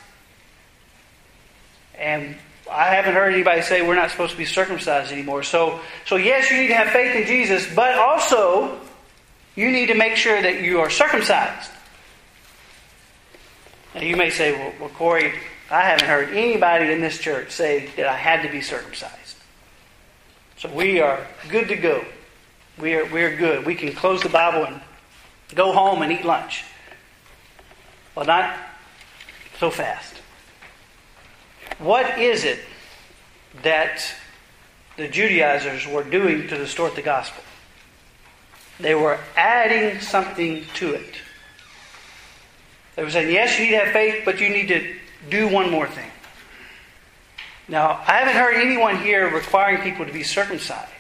And 1.98 2.36
I 2.70 2.96
haven't 2.96 3.14
heard 3.14 3.34
anybody 3.34 3.62
say 3.62 3.82
we're 3.82 3.96
not 3.96 4.12
supposed 4.12 4.34
to 4.34 4.38
be 4.38 4.46
circumcised 4.46 5.12
anymore. 5.12 5.44
So, 5.44 5.80
so 6.06 6.16
yes, 6.16 6.52
you 6.52 6.58
need 6.58 6.68
to 6.68 6.76
have 6.76 6.90
faith 6.90 7.16
in 7.16 7.26
Jesus, 7.26 7.68
but 7.74 7.98
also 7.98 8.80
you 9.56 9.72
need 9.72 9.88
to 9.88 9.96
make 9.96 10.16
sure 10.16 10.42
that 10.42 10.62
you 10.62 10.82
are 10.82 10.90
circumcised. 10.90 11.72
Now 13.96 14.02
you 14.02 14.16
may 14.16 14.30
say, 14.30 14.52
well, 14.52 14.74
well, 14.80 14.90
Corey, 14.90 15.34
I 15.72 15.82
haven't 15.82 16.08
heard 16.08 16.30
anybody 16.30 16.92
in 16.92 17.02
this 17.02 17.18
church 17.18 17.52
say 17.52 17.90
that 17.98 18.06
I 18.06 18.16
had 18.16 18.44
to 18.44 18.50
be 18.50 18.62
circumcised. 18.62 19.14
So 20.58 20.70
we 20.74 21.00
are 21.00 21.26
good 21.50 21.68
to 21.70 21.76
go. 21.76 22.06
We 22.78 22.96
are, 22.96 23.06
we 23.06 23.24
are 23.24 23.36
good. 23.36 23.66
We 23.66 23.76
can 23.76 23.94
close 23.94 24.22
the 24.22 24.30
Bible 24.30 24.66
and 24.66 24.82
go 25.56 25.72
home 25.72 26.02
and 26.02 26.12
eat 26.12 26.26
lunch. 26.26 26.64
Well, 28.16 28.26
not 28.26 28.56
so 29.60 29.72
fast. 29.72 30.22
What 31.80 32.18
is 32.18 32.44
it 32.44 32.60
that 33.64 34.04
the 34.96 35.08
Judaizers 35.08 35.88
were 35.88 36.04
doing 36.04 36.48
to 36.48 36.58
distort 36.58 36.96
the 36.96 37.02
gospel? 37.02 37.44
They 38.80 38.96
were 38.96 39.20
adding 39.36 40.00
something 40.02 40.66
to 40.76 40.94
it. 40.94 41.16
They 42.96 43.04
were 43.04 43.12
saying, 43.12 43.32
yes, 43.32 43.60
you 43.60 43.66
need 43.66 43.72
to 43.72 43.86
have 43.86 43.94
faith, 43.94 44.24
but 44.26 44.40
you 44.40 44.50
need 44.50 44.68
to 44.70 44.96
do 45.30 45.48
one 45.48 45.70
more 45.70 45.88
thing. 45.88 46.10
Now, 47.68 48.02
I 48.08 48.20
haven't 48.20 48.36
heard 48.36 48.56
anyone 48.56 48.98
here 48.98 49.30
requiring 49.30 49.82
people 49.82 50.06
to 50.06 50.14
be 50.14 50.24
circumcised. 50.24 50.92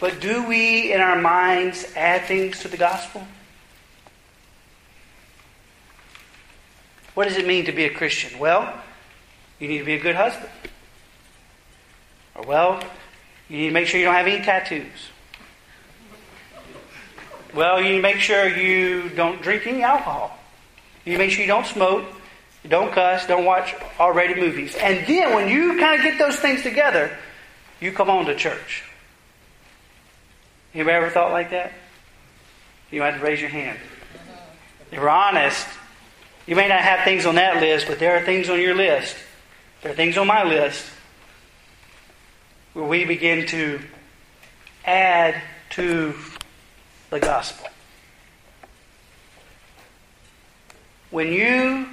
But 0.00 0.20
do 0.20 0.46
we, 0.46 0.92
in 0.92 1.00
our 1.00 1.20
minds, 1.20 1.86
add 1.96 2.24
things 2.24 2.60
to 2.60 2.68
the 2.68 2.76
gospel? 2.76 3.26
What 7.14 7.28
does 7.28 7.36
it 7.36 7.46
mean 7.46 7.64
to 7.66 7.72
be 7.72 7.84
a 7.84 7.90
Christian? 7.90 8.38
Well, 8.38 8.72
you 9.58 9.68
need 9.68 9.78
to 9.78 9.84
be 9.84 9.94
a 9.94 10.00
good 10.00 10.14
husband. 10.14 10.50
Or, 12.34 12.46
well, 12.46 12.82
you 13.48 13.58
need 13.58 13.66
to 13.68 13.72
make 13.72 13.86
sure 13.86 13.98
you 13.98 14.06
don't 14.06 14.14
have 14.14 14.26
any 14.26 14.44
tattoos. 14.44 14.86
Well, 17.54 17.80
you 17.80 17.90
need 17.90 17.96
to 17.96 18.02
make 18.02 18.20
sure 18.20 18.48
you 18.48 19.08
don't 19.10 19.40
drink 19.40 19.66
any 19.66 19.82
alcohol. 19.82 20.36
You 21.04 21.16
make 21.16 21.30
sure 21.30 21.40
you 21.40 21.48
don't 21.48 21.66
smoke, 21.66 22.04
don't 22.68 22.92
cuss, 22.92 23.26
don't 23.26 23.44
watch 23.44 23.74
R 23.98 24.12
rated 24.12 24.36
movies. 24.36 24.76
And 24.76 25.06
then 25.06 25.34
when 25.34 25.48
you 25.48 25.78
kind 25.78 25.98
of 25.98 26.04
get 26.04 26.18
those 26.18 26.36
things 26.36 26.62
together, 26.62 27.16
you 27.80 27.92
come 27.92 28.10
on 28.10 28.26
to 28.26 28.34
church. 28.34 28.84
Anybody 30.74 30.96
ever 30.96 31.10
thought 31.10 31.32
like 31.32 31.50
that? 31.50 31.72
You 32.90 33.00
might 33.00 33.12
have 33.12 33.20
to 33.20 33.26
raise 33.26 33.40
your 33.40 33.50
hand. 33.50 33.78
If 34.90 34.92
you're 34.92 35.08
honest, 35.08 35.66
you 36.46 36.56
may 36.56 36.68
not 36.68 36.80
have 36.80 37.04
things 37.04 37.26
on 37.26 37.36
that 37.36 37.60
list, 37.60 37.86
but 37.86 37.98
there 37.98 38.16
are 38.16 38.24
things 38.24 38.48
on 38.48 38.60
your 38.60 38.74
list. 38.74 39.16
There 39.82 39.92
are 39.92 39.94
things 39.94 40.18
on 40.18 40.26
my 40.26 40.42
list 40.42 40.84
where 42.72 42.84
we 42.84 43.04
begin 43.04 43.46
to 43.48 43.80
add 44.84 45.40
to 45.70 46.14
the 47.10 47.20
gospel. 47.20 47.68
When 51.10 51.32
you 51.32 51.86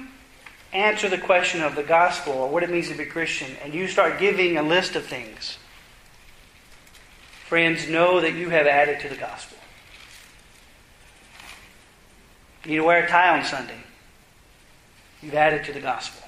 answer 0.72 1.08
the 1.08 1.18
question 1.18 1.62
of 1.62 1.74
the 1.74 1.82
gospel 1.82 2.32
or 2.34 2.48
what 2.50 2.62
it 2.62 2.70
means 2.70 2.88
to 2.88 2.94
be 2.94 3.04
Christian, 3.04 3.56
and 3.62 3.72
you 3.72 3.88
start 3.88 4.18
giving 4.18 4.56
a 4.56 4.62
list 4.62 4.96
of 4.96 5.06
things, 5.06 5.58
friends, 7.46 7.88
know 7.88 8.20
that 8.20 8.34
you 8.34 8.50
have 8.50 8.66
added 8.66 9.00
to 9.00 9.08
the 9.08 9.16
gospel. 9.16 9.56
You 12.64 12.72
need 12.72 12.76
to 12.78 12.84
wear 12.84 13.04
a 13.04 13.08
tie 13.08 13.38
on 13.38 13.44
Sunday. 13.44 13.78
You've 15.22 15.34
added 15.34 15.64
to 15.64 15.72
the 15.72 15.80
gospel. 15.80 16.25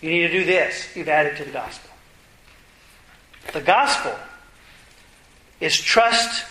You 0.00 0.10
need 0.10 0.28
to 0.28 0.32
do 0.32 0.44
this. 0.44 0.94
You've 0.94 1.08
added 1.08 1.36
to 1.38 1.44
the 1.44 1.50
gospel. 1.50 1.90
The 3.52 3.60
gospel 3.60 4.14
is 5.60 5.80
trust, 5.80 6.44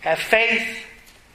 have 0.00 0.18
faith 0.18 0.78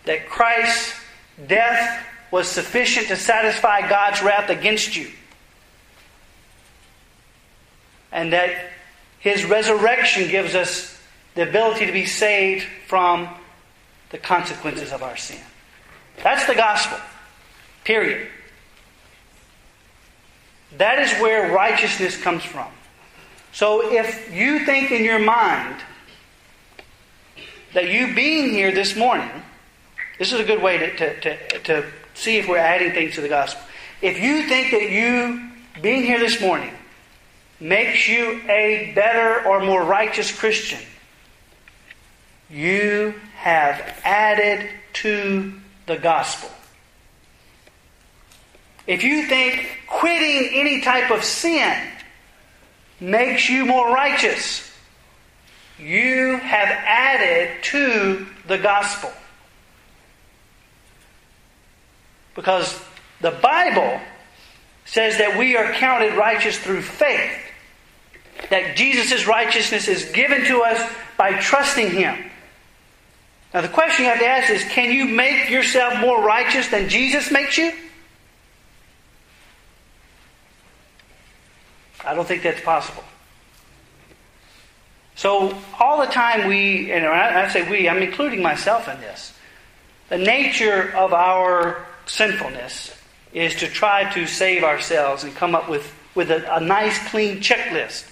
that 0.05 0.27
Christ's 0.27 0.99
death 1.47 2.05
was 2.31 2.47
sufficient 2.47 3.07
to 3.07 3.15
satisfy 3.15 3.87
God's 3.87 4.21
wrath 4.21 4.49
against 4.49 4.95
you. 4.95 5.09
And 8.11 8.33
that 8.33 8.71
his 9.19 9.45
resurrection 9.45 10.29
gives 10.29 10.55
us 10.55 10.99
the 11.35 11.47
ability 11.47 11.85
to 11.85 11.91
be 11.91 12.05
saved 12.05 12.65
from 12.87 13.29
the 14.09 14.17
consequences 14.17 14.91
of 14.91 15.03
our 15.03 15.15
sin. 15.15 15.39
That's 16.23 16.45
the 16.45 16.55
gospel. 16.55 16.97
Period. 17.83 18.27
That 20.77 20.99
is 20.99 21.11
where 21.21 21.51
righteousness 21.51 22.21
comes 22.21 22.43
from. 22.43 22.67
So 23.51 23.91
if 23.91 24.33
you 24.33 24.65
think 24.65 24.91
in 24.91 25.03
your 25.03 25.19
mind 25.19 25.75
that 27.73 27.89
you 27.89 28.13
being 28.15 28.51
here 28.51 28.71
this 28.71 28.95
morning, 28.95 29.29
this 30.17 30.31
is 30.31 30.39
a 30.39 30.43
good 30.43 30.61
way 30.61 30.77
to, 30.77 30.95
to, 30.95 31.19
to, 31.19 31.59
to 31.59 31.91
see 32.13 32.37
if 32.37 32.47
we're 32.47 32.57
adding 32.57 32.91
things 32.93 33.15
to 33.15 33.21
the 33.21 33.29
gospel. 33.29 33.61
If 34.01 34.19
you 34.19 34.47
think 34.47 34.71
that 34.71 34.89
you 34.89 35.49
being 35.81 36.03
here 36.03 36.19
this 36.19 36.39
morning 36.39 36.73
makes 37.59 38.07
you 38.07 38.41
a 38.49 38.91
better 38.95 39.45
or 39.47 39.61
more 39.61 39.83
righteous 39.83 40.37
Christian, 40.37 40.79
you 42.49 43.13
have 43.35 43.79
added 44.03 44.69
to 44.93 45.53
the 45.85 45.97
gospel. 45.97 46.49
If 48.87 49.03
you 49.03 49.27
think 49.27 49.79
quitting 49.87 50.59
any 50.59 50.81
type 50.81 51.11
of 51.11 51.23
sin 51.23 51.77
makes 52.99 53.49
you 53.49 53.65
more 53.65 53.93
righteous, 53.93 54.69
you 55.79 56.37
have 56.37 56.69
added 56.69 57.63
to 57.63 58.25
the 58.47 58.57
gospel. 58.57 59.11
Because 62.35 62.79
the 63.19 63.31
Bible 63.31 63.99
says 64.85 65.17
that 65.17 65.37
we 65.37 65.55
are 65.55 65.73
counted 65.73 66.15
righteous 66.15 66.57
through 66.57 66.81
faith. 66.81 67.31
That 68.49 68.75
Jesus' 68.75 69.27
righteousness 69.27 69.87
is 69.87 70.05
given 70.11 70.45
to 70.45 70.61
us 70.61 70.91
by 71.17 71.33
trusting 71.39 71.91
Him. 71.91 72.31
Now, 73.53 73.61
the 73.61 73.67
question 73.67 74.05
you 74.05 74.11
have 74.11 74.19
to 74.19 74.27
ask 74.27 74.49
is 74.49 74.63
can 74.63 74.91
you 74.91 75.05
make 75.05 75.49
yourself 75.49 75.99
more 75.99 76.21
righteous 76.23 76.69
than 76.69 76.89
Jesus 76.89 77.31
makes 77.31 77.57
you? 77.57 77.73
I 82.11 82.13
don't 82.13 82.27
think 82.27 82.43
that's 82.43 82.59
possible. 82.59 83.05
So, 85.15 85.57
all 85.79 86.01
the 86.01 86.11
time 86.11 86.49
we, 86.49 86.91
and 86.91 87.05
I 87.05 87.47
say 87.47 87.69
we, 87.69 87.87
I'm 87.87 88.03
including 88.03 88.41
myself 88.41 88.89
in 88.89 88.99
this, 88.99 89.33
the 90.09 90.17
nature 90.17 90.93
of 90.93 91.13
our 91.13 91.85
sinfulness 92.05 92.93
is 93.31 93.55
to 93.55 93.67
try 93.67 94.11
to 94.13 94.27
save 94.27 94.65
ourselves 94.65 95.23
and 95.23 95.33
come 95.33 95.55
up 95.55 95.69
with, 95.69 95.89
with 96.13 96.31
a, 96.31 96.57
a 96.57 96.59
nice, 96.59 96.99
clean 97.07 97.37
checklist. 97.37 98.05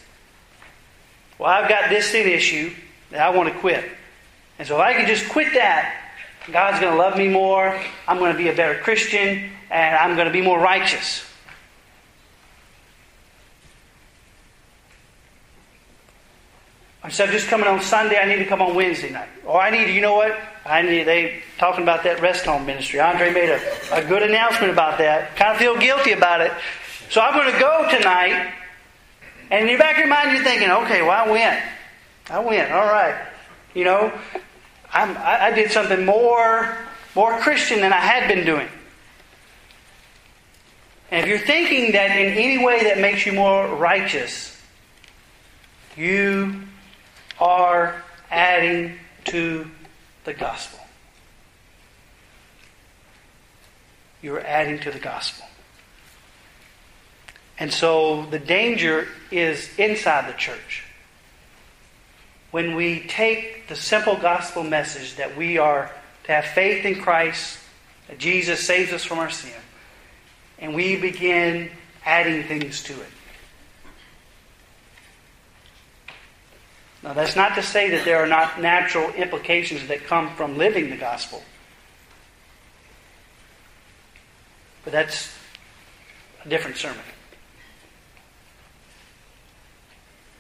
Well, 1.38 1.50
I've 1.50 1.68
got 1.68 1.90
this 1.90 2.12
sin 2.12 2.26
issue 2.26 2.74
that 3.12 3.20
I 3.20 3.36
want 3.36 3.52
to 3.54 3.60
quit. 3.60 3.84
And 4.60 4.66
so 4.66 4.76
if 4.76 4.82
I 4.82 4.94
can 4.94 5.08
just 5.08 5.28
quit 5.28 5.56
that, 5.56 6.14
God's 6.50 6.80
going 6.80 6.94
to 6.94 6.98
love 6.98 7.18
me 7.18 7.28
more, 7.28 7.78
I'm 8.08 8.18
going 8.18 8.32
to 8.32 8.38
be 8.38 8.48
a 8.48 8.56
better 8.56 8.80
Christian, 8.80 9.50
and 9.70 9.96
I'm 9.98 10.16
going 10.16 10.28
to 10.28 10.34
be 10.34 10.42
more 10.42 10.58
righteous. 10.58 11.29
Instead 17.04 17.30
of 17.30 17.34
just 17.34 17.48
coming 17.48 17.68
on 17.68 17.82
Sunday, 17.82 18.18
I 18.18 18.26
need 18.26 18.40
to 18.40 18.46
come 18.46 18.62
on 18.62 18.76
Wednesday 18.76 19.10
night. 19.10 19.30
Or 19.46 19.62
I 19.62 19.70
need 19.70 19.94
you 19.94 20.02
know 20.02 20.16
what? 20.16 20.38
I 20.66 20.82
need, 20.82 21.04
they 21.06 21.42
talking 21.58 21.84
about 21.84 22.04
that 22.04 22.22
rest 22.22 22.46
home 22.46 22.66
ministry. 22.66 23.00
Andre 23.00 23.34
made 23.34 23.50
a, 23.50 23.96
a 23.96 24.06
good 24.06 24.22
announcement 24.22 24.72
about 24.72 24.98
that. 24.98 25.36
Kind 25.36 25.52
of 25.54 25.58
feel 25.58 25.78
guilty 25.78 26.12
about 26.12 26.42
it. 26.42 26.52
So 27.10 27.22
I'm 27.22 27.34
going 27.34 27.52
to 27.52 27.60
go 27.60 27.88
tonight. 27.90 28.54
And 29.50 29.68
in 29.68 29.76
the 29.76 29.80
back 29.80 29.94
of 29.94 30.00
your 30.00 30.08
mind, 30.08 30.32
you're 30.32 30.44
thinking, 30.44 30.70
okay, 30.70 31.02
well, 31.02 31.26
I 31.26 31.32
went. 31.32 31.64
I 32.30 32.40
went. 32.40 32.72
All 32.72 32.86
right. 32.86 33.16
You 33.74 33.86
know, 33.86 34.14
I'm, 34.94 35.18
I, 35.18 35.46
I 35.46 35.52
did 35.52 35.72
something 35.72 36.06
more, 36.06 36.78
more 37.16 37.40
Christian 37.40 37.80
than 37.80 37.94
I 37.94 38.00
had 38.00 38.28
been 38.28 38.46
doing. 38.46 38.68
And 41.12 41.24
if 41.24 41.28
you're 41.28 41.40
thinking 41.40 41.94
that 41.94 42.12
in 42.12 42.34
any 42.34 42.64
way 42.64 42.84
that 42.84 43.00
makes 43.00 43.26
you 43.26 43.34
more 43.34 43.68
righteous, 43.68 44.56
you 45.98 46.62
are 47.40 48.04
adding 48.30 48.98
to 49.26 49.70
the 50.26 50.34
gospel. 50.34 50.80
You're 54.22 54.42
adding 54.42 54.80
to 54.80 54.92
the 54.92 55.00
gospel. 55.00 55.46
And 57.58 57.72
so 57.74 58.26
the 58.26 58.40
danger 58.40 59.08
is 59.32 59.70
inside 59.78 60.30
the 60.30 60.38
church. 60.38 60.84
When 62.52 62.76
we 62.76 63.02
take 63.02 63.68
the 63.68 63.76
simple 63.76 64.16
gospel 64.16 64.64
message 64.64 65.16
that 65.16 65.38
we 65.38 65.58
are 65.58 65.92
to 66.24 66.32
have 66.32 66.46
faith 66.46 66.86
in 66.86 67.02
Christ, 67.02 67.60
that 68.08 68.18
Jesus 68.18 68.66
saves 68.66 68.92
us 68.92 69.04
from 69.04 69.20
our 69.20 69.30
sin, 69.30 69.52
and 70.58 70.74
we 70.74 70.96
begin 70.96 71.70
adding 72.06 72.44
things 72.44 72.82
to 72.84 72.94
it. 72.94 73.08
Now, 77.04 77.14
that's 77.14 77.36
not 77.36 77.56
to 77.56 77.64
say 77.64 77.90
that 77.92 78.04
there 78.04 78.18
are 78.18 78.28
not 78.28 78.62
natural 78.62 79.10
implications 79.12 79.88
that 79.88 80.04
come 80.06 80.36
from 80.36 80.58
living 80.58 80.90
the 80.90 80.98
gospel. 80.98 81.42
But 84.84 84.92
that's 84.94 85.34
a 86.44 86.50
different 86.50 86.78
sermon. 86.78 87.00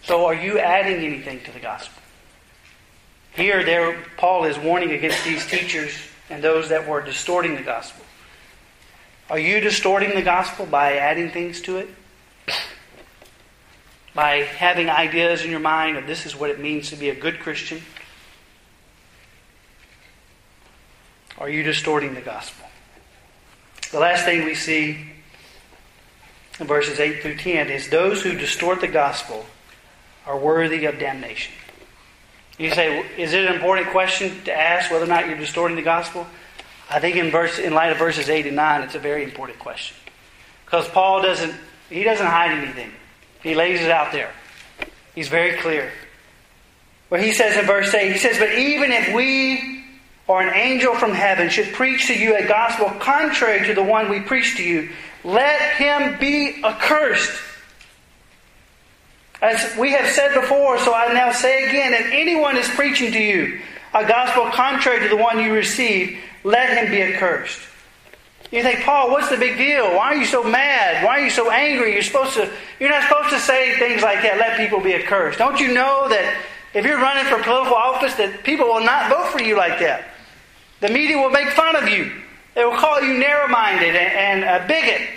So, 0.03 0.25
are 0.25 0.33
you 0.33 0.59
adding 0.59 1.05
anything 1.05 1.41
to 1.41 1.51
the 1.51 1.59
gospel? 1.59 2.01
Here, 3.33 3.63
there, 3.63 4.03
Paul 4.17 4.45
is 4.45 4.57
warning 4.57 4.91
against 4.91 5.23
these 5.23 5.45
teachers 5.45 5.93
and 6.29 6.43
those 6.43 6.69
that 6.69 6.87
were 6.87 7.01
distorting 7.01 7.55
the 7.55 7.61
gospel. 7.61 8.03
Are 9.29 9.39
you 9.39 9.59
distorting 9.59 10.15
the 10.15 10.23
gospel 10.23 10.65
by 10.65 10.97
adding 10.97 11.29
things 11.29 11.61
to 11.61 11.77
it? 11.77 11.89
By 14.13 14.37
having 14.37 14.89
ideas 14.89 15.43
in 15.43 15.51
your 15.51 15.59
mind 15.59 15.97
of 15.97 16.07
this 16.07 16.25
is 16.25 16.35
what 16.35 16.49
it 16.49 16.59
means 16.59 16.89
to 16.89 16.95
be 16.95 17.09
a 17.09 17.15
good 17.15 17.39
Christian? 17.39 17.81
Are 21.37 21.49
you 21.49 21.63
distorting 21.63 22.15
the 22.15 22.21
gospel? 22.21 22.67
The 23.91 23.99
last 23.99 24.25
thing 24.25 24.45
we 24.45 24.55
see 24.55 25.05
in 26.59 26.67
verses 26.67 26.99
8 26.99 27.21
through 27.21 27.37
10 27.37 27.69
is 27.69 27.89
those 27.89 28.21
who 28.21 28.33
distort 28.37 28.81
the 28.81 28.87
gospel 28.87 29.45
are 30.25 30.37
worthy 30.37 30.85
of 30.85 30.99
damnation. 30.99 31.53
You 32.57 32.71
say, 32.71 33.05
is 33.17 33.33
it 33.33 33.45
an 33.45 33.55
important 33.55 33.87
question 33.87 34.43
to 34.43 34.53
ask 34.53 34.91
whether 34.91 35.05
or 35.05 35.07
not 35.07 35.27
you're 35.27 35.37
distorting 35.37 35.77
the 35.77 35.81
gospel? 35.81 36.27
I 36.89 36.99
think 36.99 37.15
in 37.15 37.31
verse 37.31 37.57
in 37.57 37.73
light 37.73 37.91
of 37.91 37.97
verses 37.97 38.29
8 38.29 38.47
and 38.47 38.55
9, 38.55 38.81
it's 38.81 38.95
a 38.95 38.99
very 38.99 39.23
important 39.23 39.59
question. 39.59 39.95
Because 40.65 40.87
Paul 40.89 41.21
doesn't 41.21 41.53
he 41.89 42.03
doesn't 42.03 42.25
hide 42.25 42.51
anything. 42.51 42.91
He 43.41 43.55
lays 43.55 43.81
it 43.81 43.91
out 43.91 44.11
there. 44.11 44.31
He's 45.15 45.27
very 45.27 45.57
clear. 45.57 45.91
Where 47.09 47.21
he 47.21 47.33
says 47.33 47.57
in 47.57 47.65
verse 47.65 47.93
8, 47.93 48.11
he 48.11 48.17
says, 48.17 48.37
But 48.37 48.53
even 48.57 48.91
if 48.91 49.13
we 49.13 49.83
or 50.27 50.43
an 50.43 50.53
angel 50.53 50.93
from 50.93 51.11
heaven 51.11 51.49
should 51.49 51.73
preach 51.73 52.05
to 52.05 52.13
you 52.13 52.35
a 52.37 52.47
gospel 52.47 52.87
contrary 52.99 53.65
to 53.65 53.73
the 53.73 53.83
one 53.83 54.09
we 54.09 54.19
preach 54.19 54.57
to 54.57 54.63
you, 54.63 54.89
let 55.23 55.59
him 55.73 56.19
be 56.19 56.63
accursed. 56.63 57.35
As 59.41 59.75
we 59.77 59.91
have 59.93 60.07
said 60.07 60.39
before, 60.39 60.77
so 60.79 60.93
I 60.93 61.13
now 61.13 61.31
say 61.31 61.67
again, 61.67 61.93
if 61.93 62.11
anyone 62.11 62.57
is 62.57 62.67
preaching 62.69 63.11
to 63.11 63.19
you 63.19 63.59
a 63.93 64.05
gospel 64.05 64.51
contrary 64.51 64.99
to 64.99 65.09
the 65.09 65.17
one 65.17 65.39
you 65.39 65.51
received, 65.51 66.19
let 66.43 66.77
him 66.77 66.91
be 66.91 67.01
accursed. 67.01 67.59
You 68.51 68.63
think, 68.63 68.83
Paul, 68.83 69.11
what's 69.11 69.29
the 69.29 69.37
big 69.37 69.57
deal? 69.57 69.95
Why 69.95 70.13
are 70.13 70.15
you 70.15 70.25
so 70.25 70.43
mad? 70.43 71.05
Why 71.05 71.19
are 71.19 71.23
you 71.23 71.29
so 71.29 71.51
angry? 71.51 71.93
You're 71.93 72.01
supposed 72.01 72.33
to 72.33 72.51
you're 72.79 72.89
not 72.89 73.03
supposed 73.03 73.29
to 73.29 73.39
say 73.39 73.77
things 73.77 74.01
like 74.01 74.23
that, 74.23 74.37
let 74.37 74.57
people 74.57 74.81
be 74.81 74.95
accursed. 74.95 75.37
Don't 75.37 75.59
you 75.59 75.73
know 75.73 76.09
that 76.09 76.35
if 76.73 76.83
you're 76.83 76.97
running 76.99 77.25
for 77.25 77.41
political 77.43 77.75
office 77.75 78.15
that 78.15 78.43
people 78.43 78.65
will 78.65 78.83
not 78.83 79.09
vote 79.09 79.27
for 79.27 79.41
you 79.41 79.55
like 79.55 79.79
that? 79.79 80.05
The 80.79 80.89
media 80.89 81.17
will 81.17 81.29
make 81.29 81.49
fun 81.49 81.75
of 81.75 81.87
you. 81.89 82.11
They 82.55 82.65
will 82.65 82.77
call 82.77 83.01
you 83.01 83.13
narrow-minded 83.13 83.95
and, 83.95 84.43
and 84.43 84.63
a 84.63 84.67
bigot, 84.67 85.07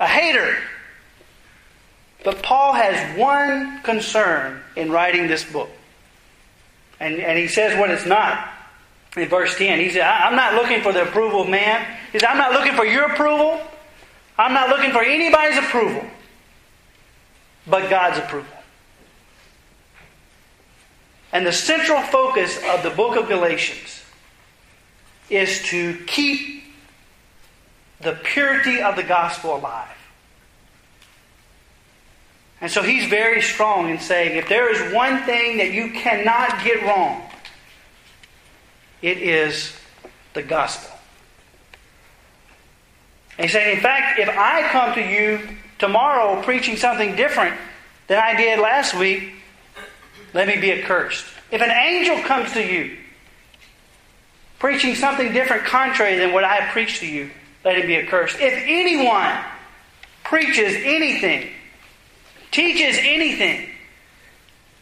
a 0.00 0.06
hater. 0.06 0.56
But 2.24 2.42
Paul 2.42 2.72
has 2.72 3.18
one 3.18 3.82
concern 3.82 4.62
in 4.76 4.90
writing 4.90 5.26
this 5.26 5.44
book. 5.44 5.68
And, 6.98 7.16
and 7.16 7.38
he 7.38 7.48
says 7.48 7.78
what 7.78 7.90
it's 7.90 8.06
not 8.06 8.53
in 9.16 9.28
verse 9.28 9.56
10. 9.56 9.78
He 9.78 9.90
said, 9.90 10.02
I'm 10.02 10.36
not 10.36 10.54
looking 10.54 10.82
for 10.82 10.92
the 10.92 11.02
approval 11.02 11.42
of 11.42 11.48
man. 11.48 11.98
He 12.12 12.18
said, 12.18 12.28
I'm 12.28 12.38
not 12.38 12.52
looking 12.52 12.74
for 12.74 12.84
your 12.84 13.04
approval. 13.12 13.60
I'm 14.36 14.52
not 14.52 14.68
looking 14.68 14.90
for 14.90 15.02
anybody's 15.02 15.58
approval, 15.58 16.04
but 17.66 17.88
God's 17.88 18.18
approval. 18.18 18.50
And 21.32 21.46
the 21.46 21.52
central 21.52 22.00
focus 22.02 22.58
of 22.68 22.82
the 22.82 22.90
book 22.90 23.16
of 23.16 23.28
Galatians 23.28 24.02
is 25.30 25.62
to 25.64 25.96
keep 26.06 26.64
the 28.00 28.12
purity 28.22 28.80
of 28.80 28.96
the 28.96 29.02
gospel 29.02 29.56
alive. 29.56 29.88
And 32.60 32.70
so 32.70 32.82
he's 32.82 33.06
very 33.06 33.42
strong 33.42 33.90
in 33.90 33.98
saying 33.98 34.36
if 34.36 34.48
there 34.48 34.72
is 34.72 34.94
one 34.94 35.22
thing 35.24 35.58
that 35.58 35.72
you 35.72 35.90
cannot 35.90 36.64
get 36.64 36.82
wrong, 36.82 37.22
it 39.04 39.18
is 39.18 39.76
the 40.32 40.42
gospel. 40.42 40.90
And 43.36 43.44
he's 43.44 43.52
saying, 43.52 43.76
in 43.76 43.82
fact, 43.82 44.18
if 44.18 44.30
I 44.30 44.62
come 44.68 44.94
to 44.94 45.02
you 45.02 45.40
tomorrow 45.78 46.40
preaching 46.42 46.76
something 46.76 47.14
different 47.14 47.54
than 48.06 48.18
I 48.18 48.34
did 48.34 48.58
last 48.60 48.94
week, 48.94 49.34
let 50.32 50.48
me 50.48 50.56
be 50.56 50.72
accursed. 50.72 51.26
If 51.50 51.60
an 51.60 51.70
angel 51.70 52.18
comes 52.22 52.52
to 52.52 52.62
you 52.62 52.96
preaching 54.58 54.94
something 54.94 55.34
different, 55.34 55.64
contrary 55.64 56.16
than 56.16 56.32
what 56.32 56.44
I 56.44 56.70
preached 56.70 57.00
to 57.00 57.06
you, 57.06 57.30
let 57.62 57.76
him 57.76 57.86
be 57.86 57.96
accursed. 57.96 58.38
If 58.40 58.54
anyone 58.66 59.36
preaches 60.22 60.76
anything 60.82 61.50
teaches 62.50 62.96
anything 63.00 63.68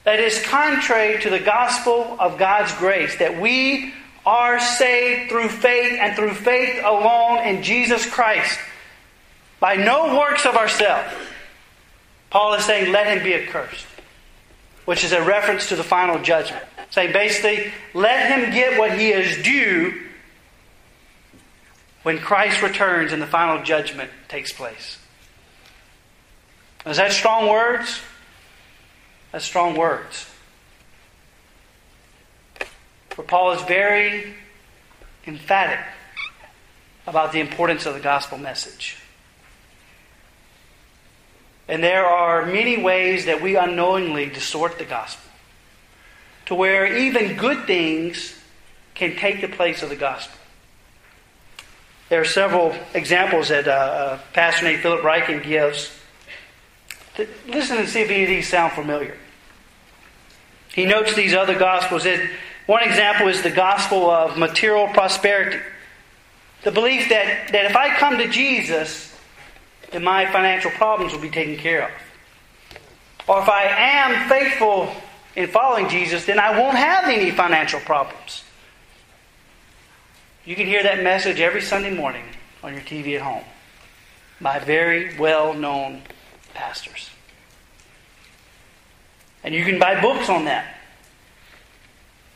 that 0.04 0.20
is 0.20 0.44
contrary 0.44 1.20
to 1.22 1.30
the 1.30 1.40
gospel 1.40 2.16
of 2.20 2.38
God's 2.38 2.72
grace, 2.74 3.16
that 3.16 3.40
we 3.40 3.94
are 4.24 4.60
saved 4.60 5.30
through 5.30 5.48
faith 5.48 5.98
and 6.00 6.14
through 6.14 6.34
faith 6.34 6.80
alone 6.84 7.46
in 7.46 7.62
Jesus 7.62 8.08
Christ, 8.08 8.58
by 9.60 9.76
no 9.76 10.18
works 10.18 10.46
of 10.46 10.56
ourselves, 10.56 11.12
Paul 12.30 12.54
is 12.54 12.64
saying, 12.64 12.92
let 12.92 13.06
him 13.06 13.22
be 13.22 13.34
accursed, 13.34 13.86
which 14.84 15.04
is 15.04 15.12
a 15.12 15.22
reference 15.22 15.68
to 15.68 15.76
the 15.76 15.84
final 15.84 16.18
judgment. 16.20 16.64
Saying 16.90 17.12
basically, 17.12 17.72
let 17.94 18.30
him 18.30 18.52
get 18.52 18.78
what 18.78 18.98
he 18.98 19.10
is 19.10 19.42
due 19.42 20.00
when 22.02 22.18
Christ 22.18 22.62
returns 22.62 23.12
and 23.12 23.22
the 23.22 23.26
final 23.26 23.62
judgment 23.62 24.10
takes 24.28 24.52
place. 24.52 24.98
Is 26.84 26.96
that 26.96 27.12
strong 27.12 27.48
words? 27.48 28.00
That's 29.30 29.44
strong 29.44 29.76
words. 29.76 30.26
For 33.14 33.22
Paul 33.22 33.52
is 33.52 33.62
very 33.62 34.34
emphatic 35.26 35.80
about 37.06 37.32
the 37.32 37.40
importance 37.40 37.86
of 37.86 37.94
the 37.94 38.00
gospel 38.00 38.38
message. 38.38 38.98
And 41.68 41.82
there 41.82 42.06
are 42.06 42.44
many 42.46 42.82
ways 42.82 43.26
that 43.26 43.40
we 43.40 43.56
unknowingly 43.56 44.26
distort 44.26 44.78
the 44.78 44.84
gospel 44.84 45.30
to 46.46 46.54
where 46.54 46.96
even 46.96 47.36
good 47.36 47.66
things 47.66 48.38
can 48.94 49.16
take 49.16 49.40
the 49.40 49.48
place 49.48 49.82
of 49.82 49.88
the 49.88 49.96
gospel. 49.96 50.38
There 52.08 52.20
are 52.20 52.26
several 52.26 52.74
examples 52.94 53.48
that 53.48 53.66
uh, 53.66 53.70
uh, 53.70 54.18
Pastor 54.32 54.64
Nate 54.64 54.80
Philip 54.80 55.00
Ryken 55.00 55.42
gives 55.42 55.90
Listen 57.46 57.78
and 57.78 57.88
see 57.88 58.00
if 58.00 58.10
any 58.10 58.22
of 58.22 58.28
these 58.28 58.48
sound 58.48 58.72
familiar. 58.72 59.16
He 60.74 60.86
notes 60.86 61.14
these 61.14 61.34
other 61.34 61.58
gospels. 61.58 62.06
One 62.66 62.82
example 62.82 63.28
is 63.28 63.42
the 63.42 63.50
gospel 63.50 64.08
of 64.08 64.38
material 64.38 64.88
prosperity. 64.88 65.58
The 66.62 66.70
belief 66.70 67.08
that, 67.08 67.50
that 67.52 67.64
if 67.64 67.76
I 67.76 67.94
come 67.96 68.18
to 68.18 68.28
Jesus, 68.28 69.16
then 69.90 70.04
my 70.04 70.30
financial 70.30 70.70
problems 70.70 71.12
will 71.12 71.20
be 71.20 71.30
taken 71.30 71.56
care 71.56 71.84
of. 71.84 71.90
Or 73.28 73.40
if 73.42 73.48
I 73.48 73.64
am 73.64 74.28
faithful 74.28 74.92
in 75.34 75.48
following 75.48 75.88
Jesus, 75.88 76.24
then 76.24 76.38
I 76.38 76.58
won't 76.58 76.76
have 76.76 77.04
any 77.04 77.30
financial 77.30 77.80
problems. 77.80 78.44
You 80.44 80.54
can 80.56 80.66
hear 80.66 80.82
that 80.82 81.02
message 81.02 81.40
every 81.40 81.62
Sunday 81.62 81.94
morning 81.94 82.24
on 82.62 82.72
your 82.74 82.82
TV 82.82 83.16
at 83.16 83.22
home 83.22 83.44
by 84.40 84.58
very 84.58 85.16
well 85.18 85.54
known 85.54 86.02
pastors. 86.54 87.10
And 89.44 89.54
you 89.54 89.64
can 89.64 89.78
buy 89.78 90.00
books 90.00 90.28
on 90.28 90.44
that 90.44 90.76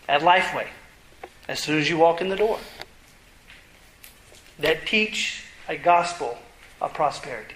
at 0.08 0.22
Lifeway 0.22 0.66
as 1.48 1.60
soon 1.60 1.78
as 1.78 1.88
you 1.88 1.96
walk 1.96 2.20
in 2.20 2.28
the 2.28 2.36
door 2.36 2.58
that 4.58 4.86
teach 4.86 5.44
a 5.68 5.76
gospel 5.76 6.36
of 6.80 6.92
prosperity. 6.94 7.54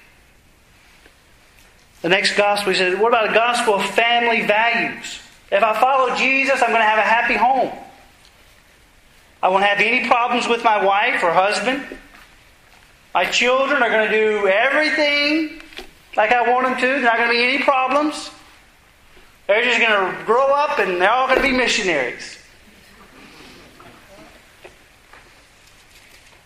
The 2.02 2.08
next 2.08 2.36
gospel, 2.36 2.72
he 2.72 2.78
said, 2.78 2.98
what 2.98 3.08
about 3.08 3.30
a 3.30 3.34
gospel 3.34 3.74
of 3.74 3.84
family 3.84 4.46
values? 4.46 5.20
If 5.52 5.62
I 5.62 5.78
follow 5.80 6.14
Jesus, 6.16 6.62
I'm 6.62 6.68
going 6.68 6.80
to 6.80 6.86
have 6.86 6.98
a 6.98 7.02
happy 7.02 7.34
home. 7.34 7.72
I 9.42 9.48
won't 9.48 9.64
have 9.64 9.80
any 9.80 10.06
problems 10.06 10.46
with 10.46 10.62
my 10.64 10.84
wife 10.84 11.22
or 11.22 11.32
husband. 11.32 11.98
My 13.14 13.24
children 13.24 13.82
are 13.82 13.88
going 13.88 14.10
to 14.10 14.14
do 14.14 14.48
everything 14.48 15.60
like 16.16 16.32
I 16.32 16.50
want 16.50 16.66
them 16.66 16.76
to. 16.76 16.86
There's 16.86 17.02
not 17.02 17.16
going 17.16 17.28
to 17.28 17.34
be 17.34 17.42
any 17.42 17.62
problems. 17.62 18.30
They're 19.46 19.64
just 19.64 19.80
going 19.80 19.90
to 19.90 20.24
grow 20.24 20.46
up 20.46 20.78
and 20.78 21.00
they're 21.00 21.10
all 21.10 21.26
going 21.26 21.40
to 21.40 21.46
be 21.46 21.52
missionaries. 21.56 22.38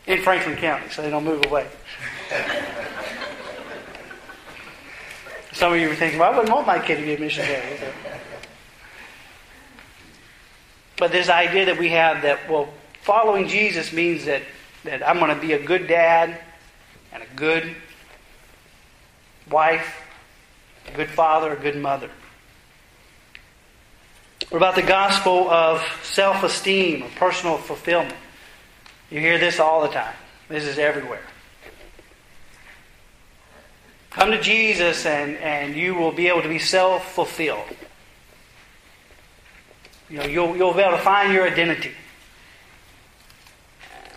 In 0.06 0.22
Franklin 0.22 0.56
County, 0.56 0.90
so 0.90 1.02
they 1.02 1.10
don't 1.10 1.24
move 1.24 1.44
away. 1.46 1.66
Some 5.52 5.72
of 5.72 5.78
you 5.78 5.90
are 5.90 5.94
thinking, 5.94 6.18
well, 6.18 6.32
I 6.32 6.36
wouldn't 6.36 6.52
want 6.52 6.66
my 6.66 6.78
kid 6.78 6.96
to 6.96 7.02
be 7.02 7.14
a 7.14 7.18
missionary. 7.18 7.78
But 10.96 11.12
this 11.12 11.28
idea 11.28 11.66
that 11.66 11.78
we 11.78 11.90
have 11.90 12.22
that, 12.22 12.50
well, 12.50 12.68
following 13.02 13.48
Jesus 13.48 13.92
means 13.92 14.24
that, 14.24 14.42
that 14.84 15.06
I'm 15.06 15.18
going 15.18 15.34
to 15.34 15.40
be 15.40 15.52
a 15.52 15.64
good 15.64 15.86
dad 15.86 16.40
and 17.12 17.22
a 17.22 17.36
good 17.36 17.74
wife, 19.50 20.02
a 20.92 20.96
good 20.96 21.08
father, 21.08 21.52
a 21.52 21.56
good 21.56 21.76
mother. 21.76 22.10
What 24.50 24.58
about 24.58 24.74
the 24.74 24.82
gospel 24.82 25.48
of 25.48 25.82
self 26.02 26.42
esteem 26.42 27.02
or 27.02 27.08
personal 27.16 27.58
fulfillment? 27.58 28.14
You 29.14 29.20
hear 29.20 29.38
this 29.38 29.60
all 29.60 29.80
the 29.82 29.90
time. 29.90 30.12
This 30.48 30.64
is 30.64 30.76
everywhere. 30.76 31.22
Come 34.10 34.32
to 34.32 34.40
Jesus 34.40 35.06
and, 35.06 35.36
and 35.36 35.76
you 35.76 35.94
will 35.94 36.10
be 36.10 36.26
able 36.26 36.42
to 36.42 36.48
be 36.48 36.58
self 36.58 37.12
fulfilled. 37.12 37.68
You 40.10 40.18
know, 40.18 40.24
you'll, 40.24 40.56
you'll 40.56 40.74
be 40.74 40.80
able 40.80 40.96
to 40.96 41.02
find 41.04 41.32
your 41.32 41.46
identity. 41.46 41.92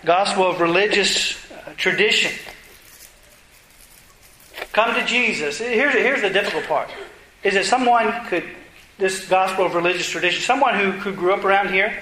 Gospel 0.03 0.49
of 0.49 0.59
religious 0.59 1.37
uh, 1.51 1.73
tradition. 1.77 2.31
Come 4.73 4.95
to 4.95 5.05
Jesus. 5.05 5.59
Here's, 5.59 5.93
here's 5.93 6.23
the 6.23 6.31
difficult 6.31 6.65
part. 6.65 6.89
Is 7.43 7.53
that 7.53 7.65
someone 7.65 8.25
could, 8.25 8.45
this 8.97 9.27
gospel 9.29 9.67
of 9.67 9.75
religious 9.75 10.09
tradition, 10.09 10.41
someone 10.41 10.73
who, 10.73 10.89
who 10.89 11.13
grew 11.13 11.35
up 11.35 11.45
around 11.45 11.69
here 11.69 11.95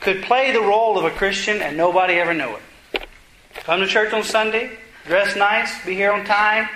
could 0.00 0.22
play 0.22 0.52
the 0.52 0.60
role 0.60 0.98
of 0.98 1.04
a 1.04 1.10
Christian 1.10 1.62
and 1.62 1.76
nobody 1.76 2.14
ever 2.14 2.34
knew 2.34 2.56
it. 2.56 3.08
Come 3.54 3.80
to 3.80 3.86
church 3.86 4.12
on 4.12 4.22
Sunday, 4.22 4.70
dress 5.06 5.36
nice, 5.36 5.84
be 5.84 5.94
here 5.94 6.12
on 6.12 6.24
time, 6.24 6.68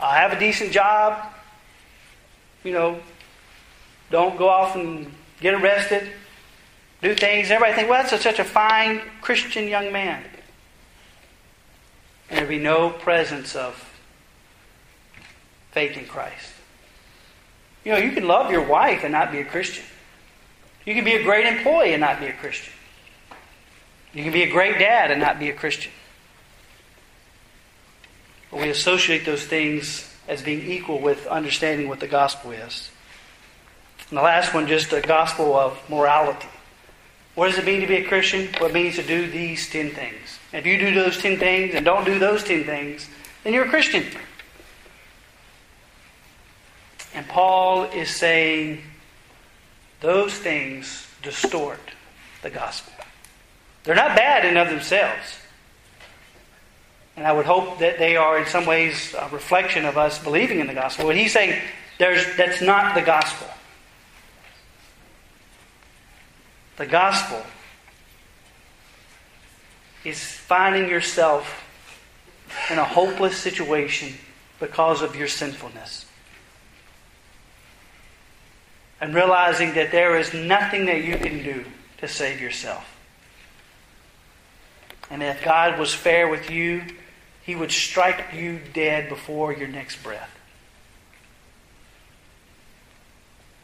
uh, 0.00 0.12
have 0.12 0.32
a 0.32 0.38
decent 0.38 0.72
job, 0.72 1.32
you 2.64 2.72
know, 2.72 2.98
don't 4.10 4.36
go 4.36 4.48
off 4.48 4.74
and 4.74 5.12
get 5.40 5.54
arrested, 5.54 6.10
do 7.02 7.14
things. 7.14 7.50
Everybody 7.50 7.74
think, 7.74 7.90
well, 7.90 8.02
that's 8.02 8.22
such 8.22 8.38
a 8.38 8.44
fine 8.44 9.02
Christian 9.20 9.68
young 9.68 9.92
man. 9.92 10.24
And 12.30 12.38
there'd 12.38 12.48
be 12.48 12.58
no 12.58 12.90
presence 12.90 13.54
of 13.54 13.74
faith 15.72 15.96
in 15.96 16.06
Christ. 16.06 16.52
You 17.84 17.92
know, 17.92 17.98
you 17.98 18.12
can 18.12 18.26
love 18.26 18.50
your 18.50 18.66
wife 18.66 19.04
and 19.04 19.12
not 19.12 19.30
be 19.30 19.40
a 19.40 19.44
Christian. 19.44 19.84
You 20.84 20.94
can 20.94 21.04
be 21.04 21.14
a 21.14 21.22
great 21.22 21.46
employee 21.46 21.92
and 21.92 22.00
not 22.00 22.20
be 22.20 22.26
a 22.26 22.32
Christian. 22.32 22.72
You 24.12 24.22
can 24.22 24.32
be 24.32 24.42
a 24.42 24.50
great 24.50 24.78
dad 24.78 25.10
and 25.10 25.20
not 25.20 25.38
be 25.38 25.50
a 25.50 25.54
Christian. 25.54 25.92
But 28.50 28.60
we 28.60 28.68
associate 28.68 29.24
those 29.24 29.44
things 29.44 30.10
as 30.28 30.42
being 30.42 30.70
equal 30.70 31.00
with 31.00 31.26
understanding 31.26 31.88
what 31.88 32.00
the 32.00 32.06
gospel 32.06 32.52
is. 32.52 32.90
And 34.10 34.18
the 34.18 34.22
last 34.22 34.54
one, 34.54 34.66
just 34.66 34.92
a 34.92 35.00
gospel 35.00 35.56
of 35.56 35.78
morality. 35.88 36.48
What 37.34 37.48
does 37.48 37.58
it 37.58 37.64
mean 37.64 37.80
to 37.80 37.86
be 37.86 37.96
a 37.96 38.04
Christian? 38.04 38.48
What 38.58 38.70
it 38.70 38.74
means 38.74 38.94
to 38.96 39.02
do 39.02 39.28
these 39.28 39.68
ten 39.68 39.90
things. 39.90 40.38
If 40.52 40.66
you 40.66 40.78
do 40.78 40.94
those 40.94 41.18
ten 41.18 41.38
things 41.38 41.74
and 41.74 41.84
don't 41.84 42.04
do 42.04 42.18
those 42.18 42.44
ten 42.44 42.64
things, 42.64 43.08
then 43.42 43.52
you're 43.52 43.64
a 43.64 43.70
Christian. 43.70 44.04
And 47.14 47.26
Paul 47.26 47.84
is 47.84 48.10
saying 48.10 48.82
those 50.04 50.34
things 50.34 51.06
distort 51.22 51.80
the 52.42 52.50
gospel. 52.50 52.92
They're 53.84 53.94
not 53.94 54.14
bad 54.14 54.44
in 54.44 54.58
of 54.58 54.68
themselves. 54.68 55.38
And 57.16 57.26
I 57.26 57.32
would 57.32 57.46
hope 57.46 57.78
that 57.78 57.98
they 57.98 58.14
are, 58.16 58.38
in 58.38 58.46
some 58.46 58.66
ways, 58.66 59.14
a 59.18 59.28
reflection 59.30 59.86
of 59.86 59.96
us 59.96 60.22
believing 60.22 60.60
in 60.60 60.66
the 60.66 60.74
gospel. 60.74 61.06
But 61.06 61.16
he's 61.16 61.32
saying 61.32 61.58
there's, 61.98 62.36
that's 62.36 62.60
not 62.60 62.94
the 62.94 63.00
gospel. 63.00 63.48
The 66.76 66.86
gospel 66.86 67.42
is 70.04 70.22
finding 70.22 70.90
yourself 70.90 71.62
in 72.70 72.78
a 72.78 72.84
hopeless 72.84 73.38
situation 73.38 74.12
because 74.60 75.00
of 75.00 75.16
your 75.16 75.28
sinfulness. 75.28 76.04
And 79.00 79.14
realizing 79.14 79.74
that 79.74 79.90
there 79.90 80.18
is 80.18 80.32
nothing 80.32 80.86
that 80.86 81.04
you 81.04 81.16
can 81.18 81.42
do 81.42 81.64
to 81.98 82.08
save 82.08 82.40
yourself. 82.40 82.94
And 85.10 85.22
if 85.22 85.44
God 85.44 85.78
was 85.78 85.92
fair 85.92 86.28
with 86.28 86.50
you, 86.50 86.82
He 87.42 87.54
would 87.54 87.70
strike 87.70 88.32
you 88.34 88.60
dead 88.72 89.08
before 89.08 89.52
your 89.52 89.68
next 89.68 90.02
breath. 90.02 90.30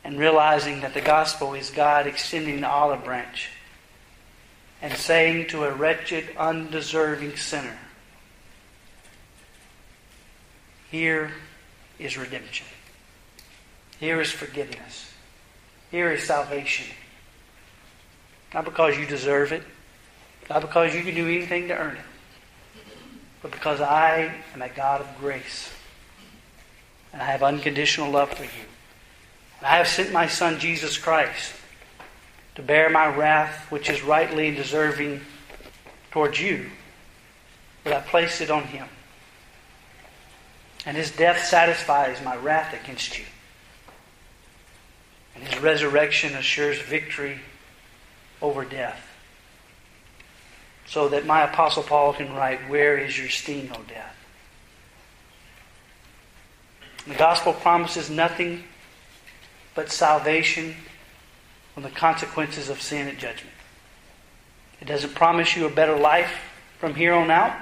And 0.04 0.18
realizing 0.18 0.80
that 0.80 0.94
the 0.94 1.00
gospel 1.00 1.54
is 1.54 1.70
God 1.70 2.06
extending 2.06 2.60
the 2.60 2.68
olive 2.68 3.04
branch 3.04 3.50
and 4.82 4.96
saying 4.96 5.48
to 5.48 5.64
a 5.64 5.72
wretched, 5.72 6.24
undeserving 6.36 7.36
sinner, 7.36 7.78
Here 10.90 11.32
is 11.98 12.18
redemption. 12.18 12.66
Here 14.00 14.20
is 14.20 14.30
forgiveness. 14.30 15.09
Here 15.90 16.12
is 16.12 16.22
salvation. 16.22 16.86
Not 18.54 18.64
because 18.64 18.96
you 18.96 19.06
deserve 19.06 19.52
it, 19.52 19.62
not 20.48 20.62
because 20.62 20.94
you 20.94 21.02
can 21.02 21.14
do 21.14 21.26
anything 21.26 21.68
to 21.68 21.76
earn 21.76 21.96
it, 21.96 22.84
but 23.42 23.52
because 23.52 23.80
I 23.80 24.34
am 24.54 24.62
a 24.62 24.68
God 24.68 25.00
of 25.00 25.08
grace. 25.18 25.72
And 27.12 27.22
I 27.22 27.26
have 27.26 27.42
unconditional 27.42 28.10
love 28.10 28.30
for 28.30 28.44
you. 28.44 28.66
And 29.58 29.66
I 29.66 29.76
have 29.76 29.88
sent 29.88 30.12
my 30.12 30.26
Son, 30.26 30.58
Jesus 30.58 30.96
Christ, 30.96 31.52
to 32.54 32.62
bear 32.62 32.88
my 32.90 33.14
wrath, 33.14 33.70
which 33.70 33.88
is 33.88 34.02
rightly 34.02 34.48
and 34.48 34.56
deserving 34.56 35.20
towards 36.10 36.40
you, 36.40 36.66
but 37.84 37.92
I 37.92 38.00
place 38.00 38.40
it 38.40 38.50
on 38.50 38.64
him. 38.64 38.86
And 40.86 40.96
his 40.96 41.10
death 41.10 41.44
satisfies 41.44 42.22
my 42.24 42.36
wrath 42.36 42.74
against 42.82 43.18
you. 43.18 43.24
And 45.34 45.44
his 45.44 45.60
resurrection 45.60 46.34
assures 46.34 46.78
victory 46.80 47.40
over 48.42 48.64
death 48.64 49.06
so 50.90 51.08
that 51.08 51.24
my 51.24 51.42
Apostle 51.42 51.84
Paul 51.84 52.12
can 52.12 52.34
write, 52.34 52.68
Where 52.68 52.98
is 52.98 53.16
your 53.16 53.28
sting, 53.28 53.70
O 53.72 53.80
death? 53.88 54.16
The 57.06 57.14
gospel 57.14 57.52
promises 57.52 58.10
nothing 58.10 58.64
but 59.76 59.90
salvation 59.90 60.74
from 61.74 61.84
the 61.84 61.90
consequences 61.90 62.68
of 62.68 62.82
sin 62.82 63.06
and 63.06 63.18
judgment. 63.18 63.54
It 64.80 64.86
doesn't 64.88 65.14
promise 65.14 65.56
you 65.56 65.66
a 65.66 65.70
better 65.70 65.96
life 65.96 66.32
from 66.78 66.94
here 66.94 67.14
on 67.14 67.30
out. 67.30 67.56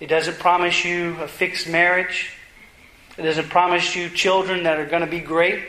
It 0.00 0.08
doesn't 0.08 0.38
promise 0.40 0.84
you 0.84 1.16
a 1.20 1.28
fixed 1.28 1.68
marriage. 1.68 2.32
It 3.16 3.22
doesn't 3.22 3.50
promise 3.50 3.94
you 3.94 4.10
children 4.10 4.64
that 4.64 4.78
are 4.78 4.86
going 4.86 5.04
to 5.04 5.10
be 5.10 5.20
great. 5.20 5.62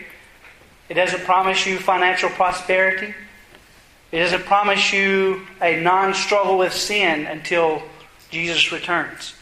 It 0.89 0.93
doesn't 0.93 1.23
promise 1.23 1.65
you 1.65 1.77
financial 1.77 2.29
prosperity. 2.29 3.13
It 4.11 4.19
doesn't 4.19 4.45
promise 4.45 4.93
you 4.93 5.45
a 5.61 5.81
non 5.81 6.13
struggle 6.13 6.57
with 6.57 6.73
sin 6.73 7.25
until 7.25 7.83
Jesus 8.29 8.71
returns. 8.71 9.33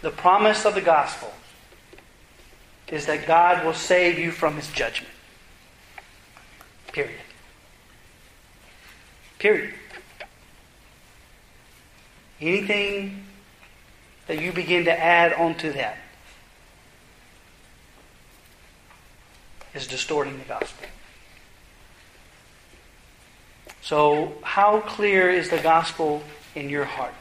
The 0.00 0.10
promise 0.10 0.64
of 0.64 0.74
the 0.74 0.80
gospel 0.80 1.32
is 2.88 3.06
that 3.06 3.26
God 3.26 3.64
will 3.64 3.74
save 3.74 4.18
you 4.18 4.30
from 4.30 4.56
his 4.56 4.68
judgment. 4.70 5.12
Period. 6.92 7.20
Period. 9.38 9.74
Anything 12.40 13.24
that 14.28 14.40
you 14.40 14.52
begin 14.52 14.84
to 14.84 14.92
add 14.92 15.32
onto 15.32 15.72
that 15.72 15.98
is 19.74 19.86
distorting 19.86 20.38
the 20.38 20.44
gospel. 20.44 20.86
So, 23.82 24.34
how 24.42 24.80
clear 24.80 25.30
is 25.30 25.50
the 25.50 25.58
gospel 25.58 26.22
in 26.54 26.68
your 26.68 26.84
heart? 26.84 27.14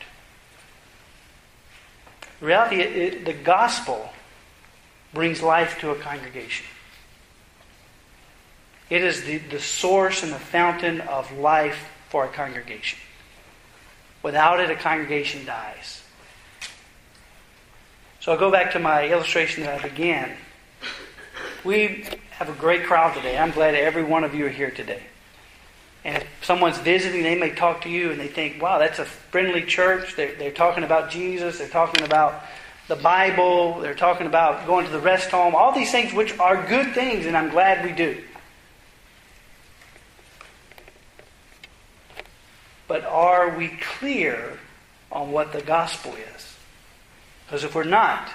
The 2.40 2.46
reality, 2.46 2.82
it, 2.82 3.26
the 3.26 3.34
gospel 3.34 4.10
brings 5.14 5.42
life 5.42 5.80
to 5.80 5.92
a 5.92 5.96
congregation. 5.96 6.66
It 8.90 9.04
is 9.04 9.24
the, 9.24 9.38
the 9.38 9.60
source 9.60 10.24
and 10.24 10.32
the 10.32 10.40
fountain 10.40 11.02
of 11.02 11.32
life 11.38 11.90
for 12.10 12.26
a 12.26 12.30
congregation. 12.30 13.00
Without 14.24 14.60
it, 14.60 14.70
a 14.70 14.76
congregation 14.76 15.46
dies. 15.46 16.04
So 18.20 18.32
I'll 18.32 18.38
go 18.38 18.52
back 18.52 18.72
to 18.74 18.80
my 18.80 19.08
illustration 19.08 19.64
that 19.64 19.80
I 19.80 19.88
began. 19.88 20.32
We 21.64 22.06
have 22.38 22.50
a 22.50 22.54
great 22.54 22.84
crowd 22.84 23.16
today. 23.16 23.36
I'm 23.36 23.50
glad 23.50 23.74
every 23.74 24.04
one 24.04 24.24
of 24.24 24.36
you 24.36 24.46
are 24.46 24.50
here 24.50 24.70
today. 24.70 25.02
And 26.06 26.18
if 26.22 26.46
someone's 26.46 26.78
visiting, 26.78 27.24
they 27.24 27.36
may 27.36 27.50
talk 27.50 27.82
to 27.82 27.90
you 27.90 28.12
and 28.12 28.20
they 28.20 28.28
think, 28.28 28.62
wow, 28.62 28.78
that's 28.78 29.00
a 29.00 29.06
friendly 29.06 29.64
church. 29.64 30.16
They're, 30.16 30.36
they're 30.36 30.52
talking 30.52 30.84
about 30.84 31.10
Jesus. 31.10 31.58
They're 31.58 31.68
talking 31.68 32.06
about 32.06 32.44
the 32.88 32.96
Bible. 32.96 33.80
They're 33.80 33.96
talking 33.96 34.28
about 34.28 34.68
going 34.68 34.86
to 34.86 34.92
the 34.92 35.00
rest 35.00 35.32
home. 35.32 35.56
All 35.56 35.74
these 35.74 35.92
things, 35.92 36.14
which 36.14 36.38
are 36.38 36.64
good 36.68 36.94
things, 36.94 37.26
and 37.26 37.36
I'm 37.36 37.50
glad 37.50 37.84
we 37.84 37.92
do. 37.92 38.22
But 42.88 43.04
are 43.04 43.58
we 43.58 43.70
clear 43.98 44.60
on 45.12 45.32
what 45.32 45.54
the 45.54 45.62
gospel 45.62 46.14
is? 46.36 46.56
Because 47.46 47.64
if 47.64 47.74
we're 47.74 47.84
not, 47.84 48.30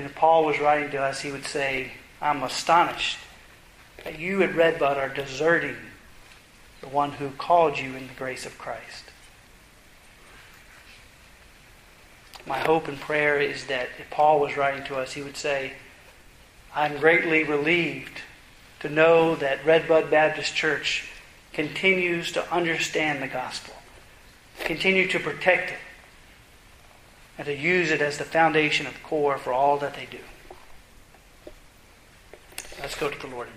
then 0.00 0.08
if 0.08 0.16
Paul 0.16 0.46
was 0.46 0.58
writing 0.58 0.90
to 0.92 1.02
us, 1.02 1.20
he 1.20 1.30
would 1.30 1.44
say, 1.44 1.92
I'm 2.22 2.42
astonished 2.42 3.18
that 4.02 4.18
you 4.18 4.42
at 4.42 4.54
Redbud 4.54 4.96
are 4.96 5.10
deserting 5.10 5.76
the 6.80 6.88
one 6.88 7.12
who 7.12 7.28
called 7.30 7.78
you 7.78 7.94
in 7.94 8.06
the 8.08 8.14
grace 8.14 8.46
of 8.46 8.56
Christ. 8.56 9.04
My 12.46 12.60
hope 12.60 12.88
and 12.88 12.98
prayer 12.98 13.38
is 13.38 13.66
that 13.66 13.90
if 13.98 14.08
Paul 14.08 14.40
was 14.40 14.56
writing 14.56 14.84
to 14.84 14.96
us, 14.96 15.12
he 15.12 15.22
would 15.22 15.36
say, 15.36 15.74
I'm 16.74 16.96
greatly 16.96 17.44
relieved 17.44 18.22
to 18.80 18.88
know 18.88 19.34
that 19.36 19.66
Redbud 19.66 20.10
Baptist 20.10 20.54
Church 20.54 21.10
continues 21.52 22.32
to 22.32 22.50
understand 22.50 23.22
the 23.22 23.28
gospel, 23.28 23.74
continue 24.60 25.06
to 25.08 25.20
protect 25.20 25.72
it, 25.72 25.78
and 27.40 27.46
to 27.46 27.56
use 27.56 27.90
it 27.90 28.02
as 28.02 28.18
the 28.18 28.24
foundation 28.24 28.86
of 28.86 29.02
core 29.02 29.38
for 29.38 29.50
all 29.50 29.78
that 29.78 29.94
they 29.94 30.04
do. 30.10 30.18
Let's 32.82 32.94
go 32.94 33.08
to 33.08 33.18
the 33.18 33.34
Lord. 33.34 33.48